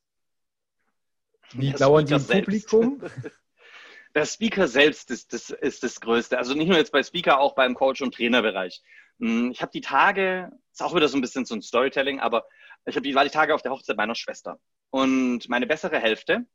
[1.53, 3.03] Wie lauern die im Publikum?
[4.15, 6.39] Der Speaker selbst ist das, ist das Größte.
[6.39, 8.83] Also nicht nur jetzt bei Speaker, auch beim Coach- und Trainerbereich.
[9.21, 12.47] Hm, ich habe die Tage, ist auch wieder so ein bisschen so ein Storytelling, aber
[12.87, 14.59] ich habe die, war die Tage auf der Hochzeit meiner Schwester.
[14.91, 16.47] Und meine bessere Hälfte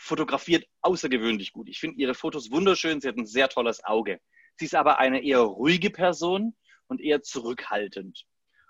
[0.00, 1.68] fotografiert außergewöhnlich gut.
[1.68, 3.00] Ich finde ihre Fotos wunderschön.
[3.00, 4.18] Sie hat ein sehr tolles Auge.
[4.56, 8.24] Sie ist aber eine eher ruhige Person und eher zurückhaltend.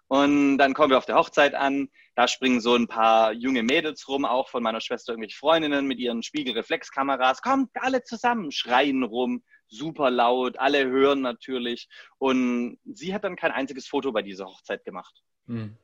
[0.08, 1.88] Und dann kommen wir auf der Hochzeit an.
[2.16, 6.00] Da springen so ein paar junge Mädels rum, auch von meiner Schwester irgendwelche Freundinnen mit
[6.00, 7.42] ihren Spiegelreflexkameras.
[7.42, 11.88] Kommt alle zusammen, schreien rum, super laut, alle hören natürlich.
[12.18, 15.22] Und sie hat dann kein einziges Foto bei dieser Hochzeit gemacht.
[15.46, 15.76] Mhm.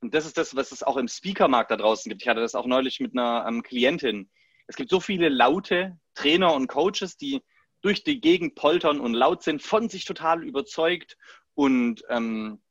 [0.00, 2.22] Und das ist das, was es auch im Speakermarkt da draußen gibt.
[2.22, 4.30] Ich hatte das auch neulich mit einer ähm, Klientin.
[4.66, 7.42] Es gibt so viele laute Trainer und Coaches, die
[7.82, 11.16] durch die Gegend poltern und laut sind, von sich total überzeugt
[11.54, 12.62] und ähm,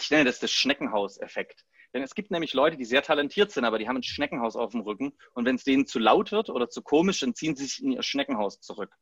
[0.00, 1.64] ich nenne das das Schneckenhaus-Effekt.
[1.92, 4.72] Denn es gibt nämlich Leute, die sehr talentiert sind, aber die haben ein Schneckenhaus auf
[4.72, 5.12] dem Rücken.
[5.32, 7.92] Und wenn es denen zu laut wird oder zu komisch, dann ziehen sie sich in
[7.92, 8.92] ihr Schneckenhaus zurück.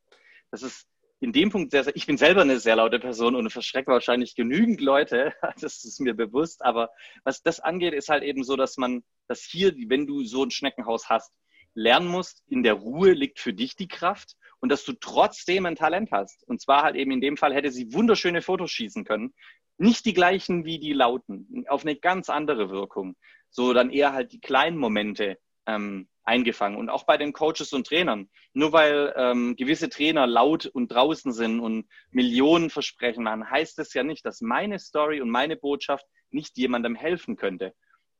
[0.51, 0.87] Das ist
[1.20, 4.35] in dem Punkt sehr, sehr ich bin selber eine sehr laute Person und verschrecke wahrscheinlich
[4.35, 5.33] genügend Leute.
[5.61, 6.62] Das ist mir bewusst.
[6.62, 6.91] Aber
[7.24, 10.51] was das angeht, ist halt eben so, dass man, dass hier, wenn du so ein
[10.51, 11.33] Schneckenhaus hast,
[11.75, 15.77] lernen musst, in der Ruhe liegt für dich die Kraft und dass du trotzdem ein
[15.77, 16.47] Talent hast.
[16.47, 19.35] Und zwar halt eben in dem Fall hätte sie wunderschöne Fotos schießen können,
[19.79, 23.16] nicht die gleichen wie die lauten, auf eine ganz andere Wirkung.
[23.51, 26.79] So dann eher halt die kleinen Momente ähm, eingefangen.
[26.79, 28.31] Und auch bei den Coaches und Trainern.
[28.53, 33.93] Nur weil ähm, gewisse Trainer laut und draußen sind und Millionen versprechen machen, heißt es
[33.95, 37.75] ja nicht, dass meine Story und meine Botschaft nicht jemandem helfen könnte.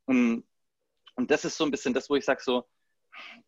[0.05, 0.44] Und,
[1.14, 2.64] und das ist so ein bisschen das, wo ich sage so,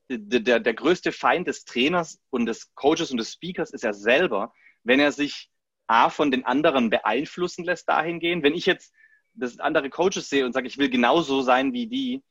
[0.09, 4.53] der, der, größte Feind des Trainers und des Coaches und des Speakers ist er selber,
[4.83, 5.51] wenn er sich
[5.87, 8.43] A, von den anderen beeinflussen lässt dahingehend.
[8.43, 8.93] Wenn ich jetzt
[9.35, 12.23] das andere Coaches sehe und sage, ich will genauso sein wie die,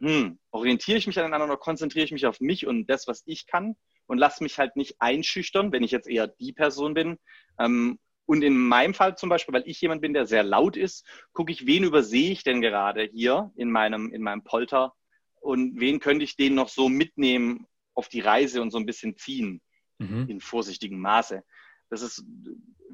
[0.00, 3.46] hm, orientiere ich mich aneinander oder konzentriere ich mich auf mich und das, was ich
[3.46, 3.76] kann
[4.06, 7.18] und lasse mich halt nicht einschüchtern, wenn ich jetzt eher die Person bin.
[7.58, 11.06] Ähm, und in meinem Fall zum Beispiel, weil ich jemand bin, der sehr laut ist,
[11.32, 14.94] gucke ich, wen übersehe ich denn gerade hier in meinem, in meinem Polter
[15.40, 19.16] und wen könnte ich den noch so mitnehmen auf die Reise und so ein bisschen
[19.16, 19.60] ziehen
[19.98, 20.28] mhm.
[20.28, 21.42] in vorsichtigem Maße.
[21.90, 22.24] Das ist,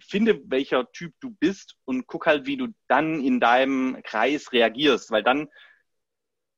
[0.01, 5.11] finde, welcher Typ du bist und guck halt, wie du dann in deinem Kreis reagierst,
[5.11, 5.49] weil dann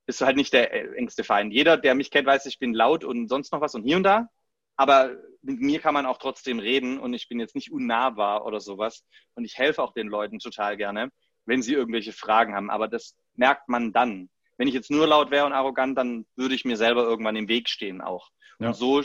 [0.07, 1.53] bist du halt nicht der äh, engste Feind.
[1.53, 4.05] Jeder, der mich kennt, weiß, ich bin laut und sonst noch was und hier und
[4.05, 4.29] da.
[4.77, 8.61] Aber mit mir kann man auch trotzdem reden und ich bin jetzt nicht unnahbar oder
[8.61, 9.05] sowas.
[9.35, 11.11] Und ich helfe auch den Leuten total gerne,
[11.47, 12.71] wenn sie irgendwelche Fragen haben.
[12.71, 14.29] Aber das merkt man dann.
[14.57, 17.49] Wenn ich jetzt nur laut wäre und arrogant, dann würde ich mir selber irgendwann im
[17.49, 18.31] Weg stehen auch.
[18.59, 18.69] Ja.
[18.69, 19.03] Und so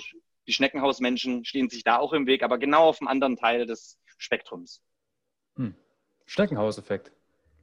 [0.47, 3.99] die Schneckenhausmenschen stehen sich da auch im Weg, aber genau auf dem anderen Teil des
[4.17, 4.81] Spektrums.
[5.55, 5.75] Hm.
[6.25, 7.11] Schneckenhauseffekt.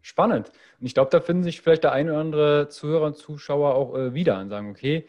[0.02, 0.52] Spannend.
[0.80, 3.94] Und ich glaube, da finden sich vielleicht der ein oder andere Zuhörer und Zuschauer auch
[3.94, 5.08] äh, wieder und sagen, okay,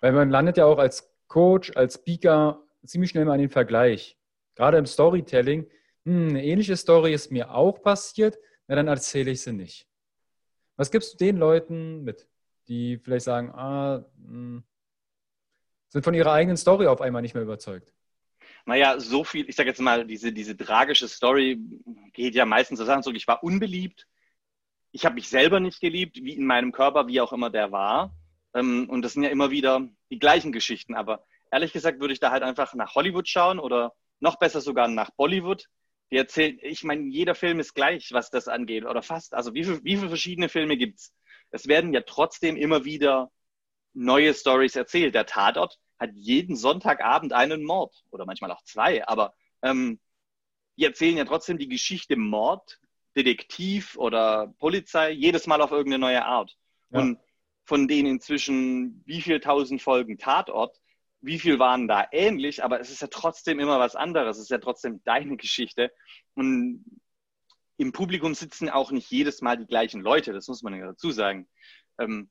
[0.00, 4.16] weil man landet ja auch als Coach, als Speaker ziemlich schnell mal an den Vergleich.
[4.54, 5.68] Gerade im Storytelling,
[6.04, 9.87] hm, eine ähnliche Story ist mir auch passiert, na dann erzähle ich sie nicht.
[10.78, 12.28] Was gibst du den Leuten mit,
[12.68, 14.62] die vielleicht sagen, ah, hm,
[15.88, 17.92] sind von ihrer eigenen Story auf einmal nicht mehr überzeugt?
[18.64, 21.58] Naja, so viel, ich sage jetzt mal, diese, diese tragische Story
[22.12, 23.16] geht ja meistens so Sachen zurück.
[23.16, 24.06] Ich war unbeliebt.
[24.92, 28.14] Ich habe mich selber nicht geliebt, wie in meinem Körper, wie auch immer der war.
[28.54, 30.94] Ähm, und das sind ja immer wieder die gleichen Geschichten.
[30.94, 34.86] Aber ehrlich gesagt würde ich da halt einfach nach Hollywood schauen oder noch besser sogar
[34.86, 35.64] nach Bollywood.
[36.10, 39.34] Die erzählt, ich meine, jeder Film ist gleich, was das angeht, oder fast.
[39.34, 41.14] Also wie, viel, wie viele verschiedene Filme gibt's?
[41.50, 43.30] Es werden ja trotzdem immer wieder
[43.94, 45.14] neue Stories erzählt.
[45.14, 49.98] Der Tatort hat jeden Sonntagabend einen Mord oder manchmal auch zwei, aber ähm,
[50.76, 52.80] die erzählen ja trotzdem die Geschichte Mord
[53.16, 56.56] Detektiv oder Polizei, jedes Mal auf irgendeine neue Art.
[56.90, 57.00] Ja.
[57.00, 57.18] Und
[57.64, 60.80] von denen inzwischen wie viel tausend Folgen Tatort,
[61.20, 64.36] wie viel waren da ähnlich, aber es ist ja trotzdem immer was anderes.
[64.36, 65.92] Es ist ja trotzdem deine Geschichte.
[66.34, 66.84] Und
[67.76, 71.10] im Publikum sitzen auch nicht jedes Mal die gleichen Leute, das muss man ja dazu
[71.10, 71.48] sagen.
[71.98, 72.30] Ähm,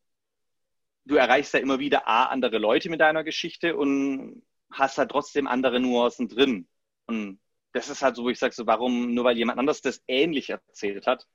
[1.06, 5.48] du erreichst ja immer wieder A, andere Leute mit deiner Geschichte und hast halt trotzdem
[5.48, 6.68] andere Nuancen drin.
[7.06, 7.40] Und
[7.74, 10.50] das ist halt so, wo ich sage, so, warum, nur weil jemand anders das ähnlich
[10.50, 11.26] erzählt hat,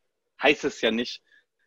[0.43, 1.23] heißt es ja nicht,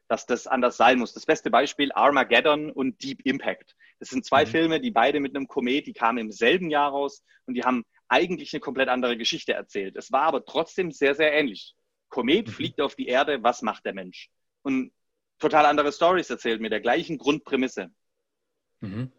[0.08, 1.14] dass das anders sein muss.
[1.14, 3.76] Das beste Beispiel Armageddon und Deep Impact.
[4.00, 4.50] Das sind zwei mhm.
[4.50, 7.84] Filme, die beide mit einem Komet, die kamen im selben Jahr raus und die haben
[8.08, 9.96] eigentlich eine komplett andere Geschichte erzählt.
[9.96, 11.76] Es war aber trotzdem sehr, sehr ähnlich.
[12.10, 12.52] Komet mhm.
[12.52, 14.30] fliegt auf die Erde, was macht der Mensch?
[14.62, 14.92] Und
[15.40, 17.90] total andere Stories erzählt mit der gleichen Grundprämisse.
[18.82, 19.12] Mhm.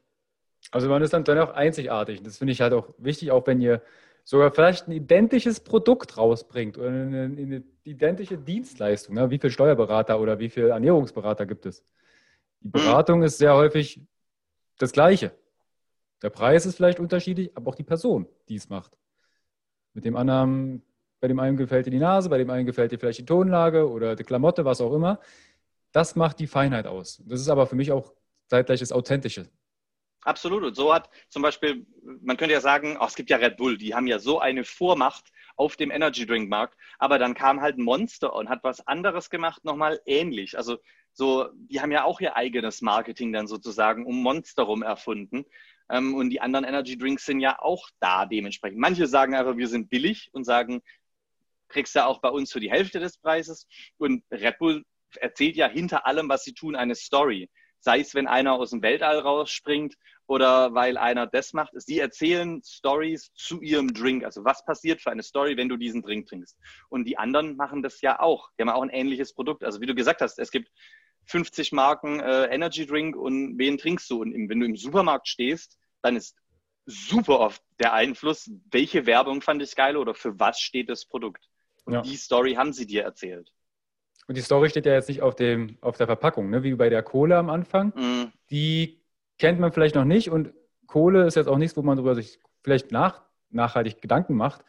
[0.70, 2.22] Also man ist dann dennoch einzigartig.
[2.22, 3.83] Das finde ich halt auch wichtig, auch wenn ihr
[4.24, 9.14] sogar vielleicht ein identisches Produkt rausbringt oder eine, eine identische Dienstleistung.
[9.14, 9.31] Ne?
[9.31, 11.85] Wie viele Steuerberater oder wie viele Ernährungsberater gibt es?
[12.61, 14.01] Die Beratung ist sehr häufig
[14.79, 15.37] das Gleiche.
[16.22, 18.97] Der Preis ist vielleicht unterschiedlich, aber auch die Person, die es macht.
[19.93, 20.83] Mit dem anderen,
[21.20, 23.89] bei dem einen gefällt dir die Nase, bei dem einen gefällt dir vielleicht die Tonlage
[23.89, 25.20] oder die Klamotte, was auch immer.
[25.93, 27.22] Das macht die Feinheit aus.
[27.27, 28.12] Das ist aber für mich auch
[28.49, 29.49] zeitgleich das Authentische.
[30.22, 30.64] Absolut.
[30.64, 31.87] Und so hat zum Beispiel,
[32.20, 34.64] man könnte ja sagen, oh, es gibt ja Red Bull, die haben ja so eine
[34.64, 36.77] Vormacht auf dem Energy Drink Markt.
[36.99, 40.59] Aber dann kam halt Monster und hat was anderes gemacht, nochmal ähnlich.
[40.59, 40.79] Also
[41.16, 45.46] so, die haben ja auch ihr eigenes Marketing dann sozusagen um Monster rum erfunden.
[45.88, 48.78] Ähm, und die anderen Energy Drinks sind ja auch da dementsprechend.
[48.78, 50.82] Manche sagen einfach, wir sind billig und sagen,
[51.68, 53.66] kriegst du auch bei uns für die Hälfte des Preises.
[53.96, 54.84] Und Red Bull
[55.18, 57.48] erzählt ja hinter allem, was sie tun, eine Story
[57.86, 59.94] sei es, wenn einer aus dem Weltall rausspringt
[60.26, 61.70] oder weil einer das macht.
[61.74, 64.24] Sie erzählen Stories zu ihrem Drink.
[64.24, 66.58] Also was passiert für eine Story, wenn du diesen Drink trinkst?
[66.88, 68.50] Und die anderen machen das ja auch.
[68.58, 69.62] Die haben auch ein ähnliches Produkt.
[69.62, 70.68] Also wie du gesagt hast, es gibt
[71.27, 74.22] 50 Marken äh, Energy Drink und wen trinkst du?
[74.22, 76.37] Und wenn du im Supermarkt stehst, dann ist
[76.87, 81.49] super oft der Einfluss, welche Werbung fand ich geil oder für was steht das Produkt.
[81.85, 82.03] Und ja.
[82.03, 83.53] die Story haben sie dir erzählt.
[84.29, 86.62] Und die Story steht ja jetzt nicht auf, dem, auf der Verpackung, ne?
[86.62, 87.93] wie bei der Kohle am Anfang.
[87.95, 88.33] Mhm.
[88.51, 89.01] Die
[89.39, 90.53] kennt man vielleicht noch nicht und
[90.87, 94.64] Kohle ist jetzt auch nichts, wo man darüber sich vielleicht nach, nachhaltig Gedanken macht.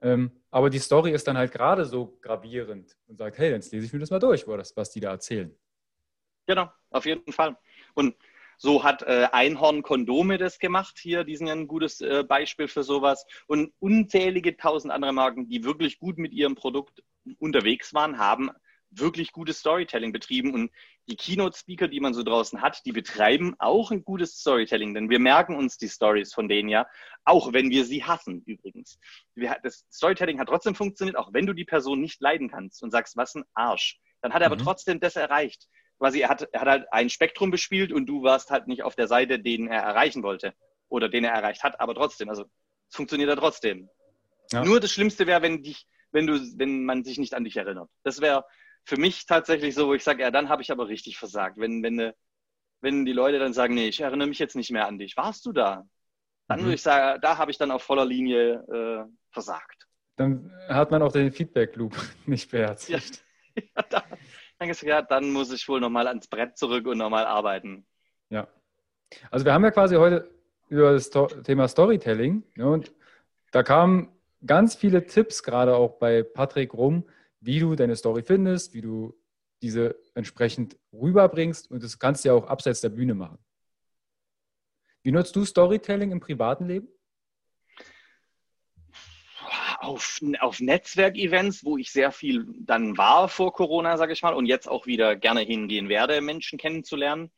[0.00, 3.86] Ähm, aber die Story ist dann halt gerade so gravierend und sagt, hey, jetzt lese
[3.86, 5.54] ich mir das mal durch, das, was die da erzählen.
[6.46, 7.56] Genau, auf jeden Fall.
[7.94, 8.16] Und
[8.58, 12.68] so hat äh, Einhorn Kondome das gemacht hier, die sind ja ein gutes äh, Beispiel
[12.68, 13.26] für sowas.
[13.46, 17.02] Und unzählige tausend andere Marken, die wirklich gut mit ihrem Produkt
[17.38, 18.50] unterwegs waren, haben
[18.94, 20.70] wirklich gutes Storytelling betrieben und
[21.08, 25.18] die Keynote-Speaker, die man so draußen hat, die betreiben auch ein gutes Storytelling, denn wir
[25.18, 26.86] merken uns die Stories von denen ja,
[27.24, 28.98] auch wenn wir sie hassen übrigens.
[29.34, 32.90] Wir, das Storytelling hat trotzdem funktioniert, auch wenn du die Person nicht leiden kannst und
[32.90, 33.98] sagst, was ein Arsch.
[34.20, 34.54] Dann hat er mhm.
[34.54, 35.68] aber trotzdem das erreicht.
[36.02, 38.96] Quasi, er hat, er hat halt ein Spektrum bespielt und du warst halt nicht auf
[38.96, 40.52] der Seite, den er erreichen wollte
[40.88, 42.42] oder den er erreicht hat, aber trotzdem, also
[42.88, 43.88] es funktioniert ja trotzdem.
[44.50, 44.64] Ja.
[44.64, 47.88] Nur das Schlimmste wäre, wenn dich, wenn du, wenn man sich nicht an dich erinnert.
[48.02, 48.44] Das wäre
[48.84, 51.56] für mich tatsächlich so, wo ich sage, ja, dann habe ich aber richtig versagt.
[51.56, 52.12] Wenn, wenn,
[52.80, 55.46] wenn die Leute dann sagen, nee, ich erinnere mich jetzt nicht mehr an dich, warst
[55.46, 55.84] du da?
[56.48, 56.64] Dann mhm.
[56.64, 59.86] würde ich sagen, da habe ich dann auf voller Linie äh, versagt.
[60.16, 61.94] Dann hat man auch den Feedback-Loop
[62.26, 63.22] nicht beherzigt.
[63.54, 64.04] Ja, ja, da,
[64.68, 67.86] dann, ja, dann muss ich wohl nochmal ans Brett zurück und nochmal arbeiten.
[68.30, 68.48] Ja.
[69.30, 70.30] Also wir haben ja quasi heute
[70.68, 71.10] über das
[71.44, 72.92] Thema Storytelling ne, und
[73.50, 74.10] da kamen
[74.46, 77.04] ganz viele Tipps gerade auch bei Patrick rum,
[77.40, 79.14] wie du deine Story findest, wie du
[79.60, 83.38] diese entsprechend rüberbringst und das kannst du ja auch abseits der Bühne machen.
[85.02, 86.88] Wie nutzt du Storytelling im privaten Leben?
[89.82, 94.46] Auf, auf Netzwerkevents, wo ich sehr viel dann war vor Corona, sage ich mal, und
[94.46, 97.32] jetzt auch wieder gerne hingehen werde, Menschen kennenzulernen.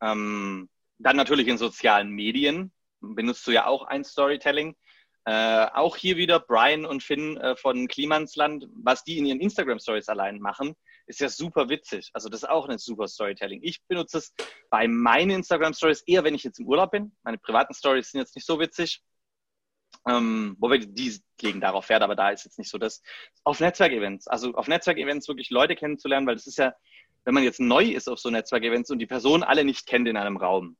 [0.00, 0.68] Ähm,
[0.98, 2.72] dann natürlich in sozialen Medien.
[3.00, 4.76] Benutzt du ja auch ein Storytelling.
[5.24, 10.08] Äh, auch hier wieder Brian und Finn äh, von Klimansland, was die in ihren Instagram-Stories
[10.08, 10.74] allein machen,
[11.06, 12.10] ist ja super witzig.
[12.12, 13.60] Also das ist auch ein super Storytelling.
[13.62, 14.32] Ich benutze es
[14.70, 17.12] bei meinen Instagram-Stories eher, wenn ich jetzt im Urlaub bin.
[17.22, 19.02] Meine privaten Stories sind jetzt nicht so witzig.
[20.08, 23.02] Ähm, wobei die legen darauf Wert, aber da ist jetzt nicht so das.
[23.44, 26.74] Auf Netzwerkevents, also auf Netzwerkevents wirklich Leute kennenzulernen, weil das ist ja,
[27.24, 30.16] wenn man jetzt neu ist auf so Netzwerkevents und die Person alle nicht kennt in
[30.16, 30.76] einem Raum,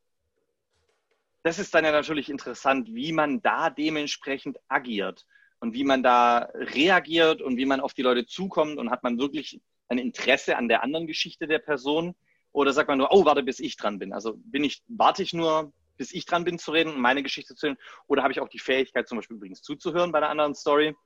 [1.42, 5.24] das ist dann ja natürlich interessant, wie man da dementsprechend agiert
[5.60, 9.18] und wie man da reagiert und wie man auf die Leute zukommt und hat man
[9.18, 12.14] wirklich ein Interesse an der anderen Geschichte der Person
[12.52, 14.12] oder sagt man nur, oh, warte, bis ich dran bin.
[14.12, 17.55] Also bin ich, warte ich nur, bis ich dran bin zu reden und meine Geschichte
[17.55, 20.55] zu reden oder habe ich auch die Fähigkeit zum Beispiel übrigens zuzuhören bei einer anderen
[20.55, 20.96] Story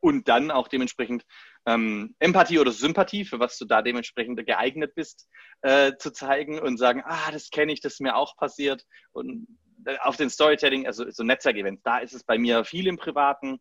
[0.00, 1.24] und dann auch dementsprechend
[1.64, 5.30] ähm, Empathie oder Sympathie, für was du da dementsprechend geeignet bist,
[5.62, 8.84] äh, zu zeigen und sagen, ah, das kenne ich, das ist mir auch passiert.
[9.12, 9.48] Und
[9.86, 13.60] äh, auf den Storytelling, also so Netzwerkevents, da ist es bei mir viel im Privaten.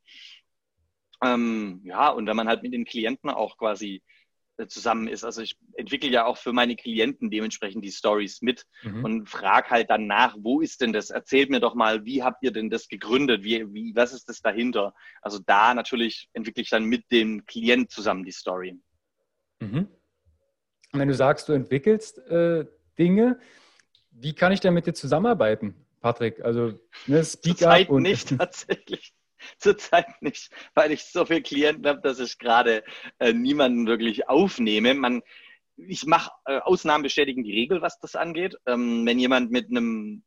[1.24, 4.04] Ähm, ja, und wenn man halt mit den Klienten auch quasi
[4.68, 5.24] zusammen ist.
[5.24, 9.04] Also ich entwickle ja auch für meine Klienten dementsprechend die Stories mit mhm.
[9.04, 11.10] und frage halt dann nach, wo ist denn das?
[11.10, 13.44] Erzählt mir doch mal, wie habt ihr denn das gegründet?
[13.44, 14.94] Wie, wie, was ist das dahinter?
[15.22, 18.78] Also da natürlich entwickle ich dann mit dem Klient zusammen die Story.
[19.60, 19.88] Mhm.
[20.94, 22.66] Wenn du sagst, du entwickelst äh,
[22.98, 23.40] Dinge,
[24.12, 26.44] wie kann ich denn mit dir zusammenarbeiten, Patrick?
[26.44, 29.15] Also ne, Speak Up und nicht tatsächlich.
[29.58, 32.84] Zurzeit nicht, weil ich so viele Klienten habe, dass ich gerade
[33.20, 34.94] äh, niemanden wirklich aufnehme.
[34.94, 35.22] Man,
[35.78, 38.56] ich mache äh, Ausnahmen bestätigen die Regel, was das angeht.
[38.66, 40.24] Ähm, wenn jemand mit einem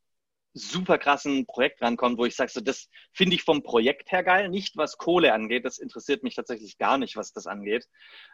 [0.55, 4.49] super krassen Projekt rankommt, wo ich sage, so, das finde ich vom Projekt her geil,
[4.49, 5.65] nicht was Kohle angeht.
[5.65, 7.87] Das interessiert mich tatsächlich gar nicht, was das angeht.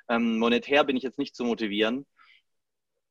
[0.08, 2.06] Ähm, monetär bin ich jetzt nicht zu motivieren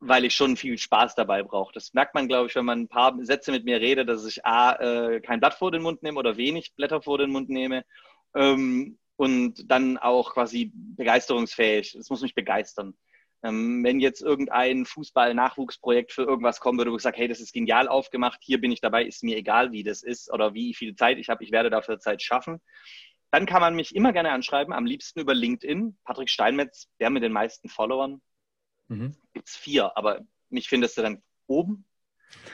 [0.05, 1.73] weil ich schon viel Spaß dabei brauche.
[1.73, 4.45] Das merkt man, glaube ich, wenn man ein paar Sätze mit mir redet, dass ich
[4.45, 7.85] A, äh, kein Blatt vor den Mund nehme oder wenig Blätter vor den Mund nehme
[8.35, 11.93] ähm, und dann auch quasi begeisterungsfähig.
[11.93, 12.93] Das muss mich begeistern.
[13.43, 17.53] Ähm, wenn jetzt irgendein Fußball-Nachwuchsprojekt für irgendwas kommen würde, wo ich sage, hey, das ist
[17.53, 20.95] genial aufgemacht, hier bin ich dabei, ist mir egal, wie das ist oder wie viel
[20.95, 22.61] Zeit ich habe, ich werde dafür Zeit schaffen.
[23.31, 25.97] Dann kann man mich immer gerne anschreiben, am liebsten über LinkedIn.
[26.03, 28.21] Patrick Steinmetz, der mit den meisten Followern,
[28.87, 29.15] Mhm.
[29.33, 31.85] Gibt es vier, aber mich findest du dann oben.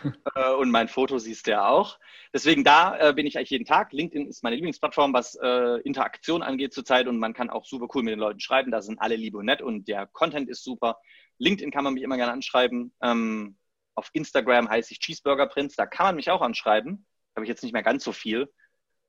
[0.35, 1.99] äh, und mein Foto siehst du ja auch.
[2.33, 3.93] Deswegen da äh, bin ich eigentlich jeden Tag.
[3.93, 8.03] LinkedIn ist meine Lieblingsplattform, was äh, Interaktion angeht zurzeit und man kann auch super cool
[8.03, 8.71] mit den Leuten schreiben.
[8.71, 10.99] Da sind alle lieb und nett und der Content ist super.
[11.37, 12.93] LinkedIn kann man mich immer gerne anschreiben.
[13.01, 13.57] Ähm,
[13.95, 15.75] auf Instagram heiße ich Cheeseburger Prince.
[15.75, 17.05] Da kann man mich auch anschreiben.
[17.35, 18.51] Habe ich jetzt nicht mehr ganz so viel.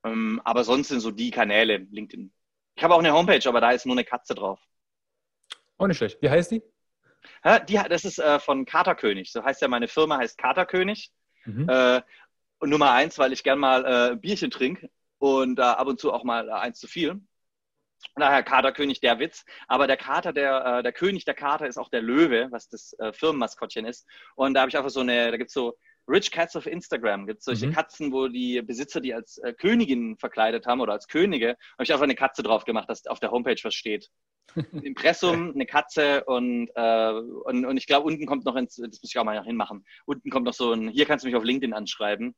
[0.04, 2.32] Ähm, aber sonst sind so die Kanäle LinkedIn.
[2.76, 4.60] Ich habe auch eine Homepage, aber da ist nur eine Katze drauf.
[5.76, 6.20] Auch nicht schlecht.
[6.22, 6.62] Wie heißt die?
[7.68, 9.32] Die, das ist äh, von Katerkönig.
[9.32, 11.10] So heißt ja, meine Firma heißt Katerkönig.
[11.44, 11.68] Mhm.
[11.68, 12.02] Äh,
[12.58, 16.12] und Nummer eins, weil ich gern mal äh, Bierchen trinke und äh, ab und zu
[16.12, 17.20] auch mal äh, eins zu viel.
[18.16, 19.44] Daher Katerkönig der Witz.
[19.68, 22.94] Aber der Kater, der, äh, der König der Kater ist auch der Löwe, was das
[22.98, 24.06] äh, Firmenmaskottchen ist.
[24.36, 25.76] Und da habe ich einfach so eine, da gibt es so
[26.08, 27.26] Rich Cats of Instagram.
[27.26, 27.72] Gibt es solche mhm.
[27.72, 31.56] Katzen, wo die Besitzer die als äh, Königin verkleidet haben oder als Könige.
[31.74, 34.10] Habe ich einfach eine Katze drauf gemacht, dass auf der Homepage was steht.
[34.82, 39.11] Impressum, eine Katze und, äh, und, und ich glaube, unten kommt noch ins, das muss
[39.11, 41.74] ich auch mal hinmachen, unten kommt noch so ein, hier kannst du mich auf LinkedIn
[41.74, 42.34] anschreiben.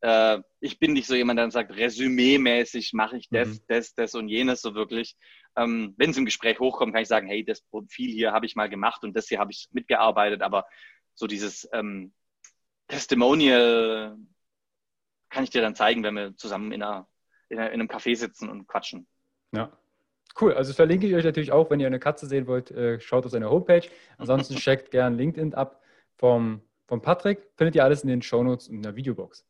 [0.00, 3.60] Äh, ich bin nicht so jemand, der dann sagt, resümee-mäßig mache ich das, mhm.
[3.68, 5.16] das, das und jenes so wirklich.
[5.56, 8.56] Ähm, Wenn es im Gespräch hochkommt, kann ich sagen, hey, das Profil hier habe ich
[8.56, 10.66] mal gemacht und das hier habe ich mitgearbeitet, aber
[11.14, 12.12] so dieses ähm,
[12.88, 14.16] Testimonial
[15.30, 17.08] kann ich dir dann zeigen, wenn wir zusammen in, einer,
[17.48, 19.06] in, einer, in einem Café sitzen und quatschen.
[19.52, 19.72] Ja,
[20.40, 23.24] Cool, also verlinke ich euch natürlich auch, wenn ihr eine Katze sehen wollt, äh, schaut
[23.24, 23.88] auf seine Homepage.
[24.18, 25.82] Ansonsten checkt gern LinkedIn ab
[26.16, 27.50] vom, vom Patrick.
[27.56, 29.44] Findet ihr alles in den Shownotes und in der Videobox.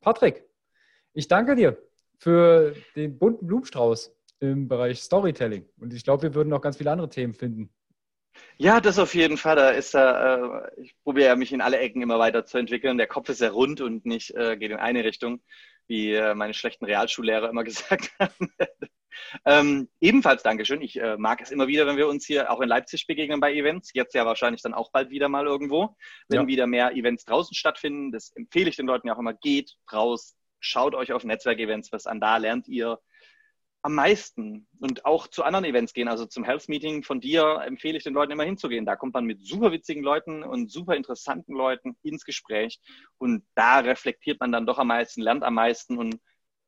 [0.00, 0.44] Patrick,
[1.12, 1.78] ich danke dir
[2.18, 5.68] für den bunten Blumenstrauß im Bereich Storytelling.
[5.78, 7.70] Und ich glaube, wir würden noch ganz viele andere Themen finden.
[8.56, 9.56] Ja, das auf jeden Fall.
[9.56, 12.98] Da ist er, äh, ich probiere mich in alle Ecken immer weiter zu entwickeln.
[12.98, 15.40] Der Kopf ist sehr rund und nicht äh, geht in eine Richtung,
[15.88, 18.52] wie äh, meine schlechten Realschullehrer immer gesagt haben.
[19.44, 20.80] Ähm, ebenfalls Dankeschön.
[20.80, 23.52] Ich äh, mag es immer wieder, wenn wir uns hier auch in Leipzig begegnen bei
[23.52, 23.90] Events.
[23.92, 25.96] Jetzt ja wahrscheinlich dann auch bald wieder mal irgendwo,
[26.28, 26.46] wenn ja.
[26.46, 28.12] wieder mehr Events draußen stattfinden.
[28.12, 29.34] Das empfehle ich den Leuten ja auch immer.
[29.34, 32.20] Geht raus, schaut euch auf Netzwerkevents was an.
[32.20, 32.98] Da lernt ihr
[33.82, 36.08] am meisten und auch zu anderen Events gehen.
[36.08, 38.84] Also zum Health Meeting von dir empfehle ich den Leuten immer hinzugehen.
[38.84, 42.80] Da kommt man mit super witzigen Leuten und super interessanten Leuten ins Gespräch
[43.18, 46.18] und da reflektiert man dann doch am meisten, lernt am meisten und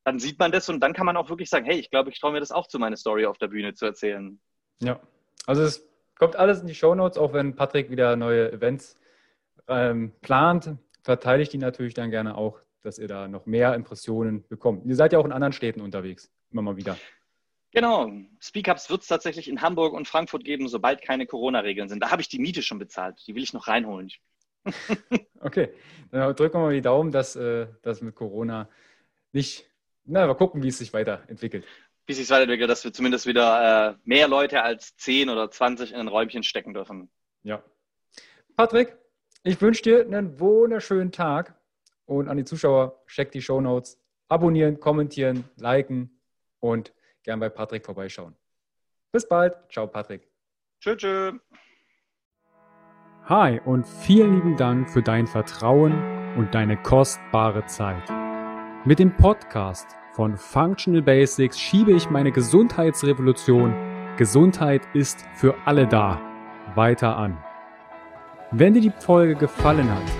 [0.04, 2.20] dann sieht man das und dann kann man auch wirklich sagen, hey, ich glaube, ich
[2.20, 4.40] traue mir das auch zu, meine Story auf der Bühne zu erzählen.
[4.80, 5.00] Ja,
[5.46, 5.86] also es
[6.18, 8.98] kommt alles in die Show Notes, auch wenn Patrick wieder neue Events
[9.68, 14.47] ähm, plant, verteile ich die natürlich dann gerne auch, dass ihr da noch mehr Impressionen
[14.49, 14.87] bekommt.
[14.87, 16.97] Ihr seid ja auch in anderen Städten unterwegs, immer mal wieder.
[17.72, 18.11] Genau.
[18.41, 22.03] Speak-Ups wird es tatsächlich in Hamburg und Frankfurt geben, sobald keine Corona-Regeln sind.
[22.03, 23.22] Da habe ich die Miete schon bezahlt.
[23.26, 24.11] Die will ich noch reinholen.
[25.41, 25.72] okay,
[26.11, 28.68] dann drücken wir mal die Daumen, dass äh, das mit Corona
[29.33, 29.70] nicht
[30.05, 31.64] na, mal gucken, wie es sich weiterentwickelt.
[32.07, 35.93] Wie es sich weiterentwickelt, dass wir zumindest wieder äh, mehr Leute als 10 oder 20
[35.93, 37.11] in ein Räumchen stecken dürfen.
[37.43, 37.62] Ja.
[38.57, 38.97] Patrick,
[39.45, 41.55] ich wünsche dir einen wunderschönen Tag
[42.11, 43.98] und an die Zuschauer, checkt die Show Notes,
[44.28, 46.11] abonnieren, kommentieren, liken
[46.58, 46.92] und
[47.22, 48.34] gern bei Patrick vorbeischauen.
[49.12, 49.54] Bis bald.
[49.70, 50.28] Ciao, Patrick.
[50.80, 51.32] Tschö, tschö.
[53.26, 55.92] Hi und vielen lieben Dank für dein Vertrauen
[56.36, 58.08] und deine kostbare Zeit.
[58.84, 63.72] Mit dem Podcast von Functional Basics schiebe ich meine Gesundheitsrevolution
[64.16, 66.20] Gesundheit ist für alle da
[66.74, 67.38] weiter an.
[68.50, 70.20] Wenn dir die Folge gefallen hat,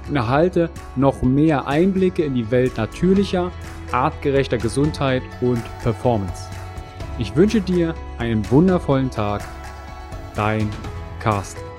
[0.11, 3.49] und erhalte noch mehr Einblicke in die Welt natürlicher,
[3.91, 6.49] artgerechter Gesundheit und Performance.
[7.17, 9.41] Ich wünsche dir einen wundervollen Tag.
[10.35, 10.69] Dein
[11.19, 11.70] Carsten.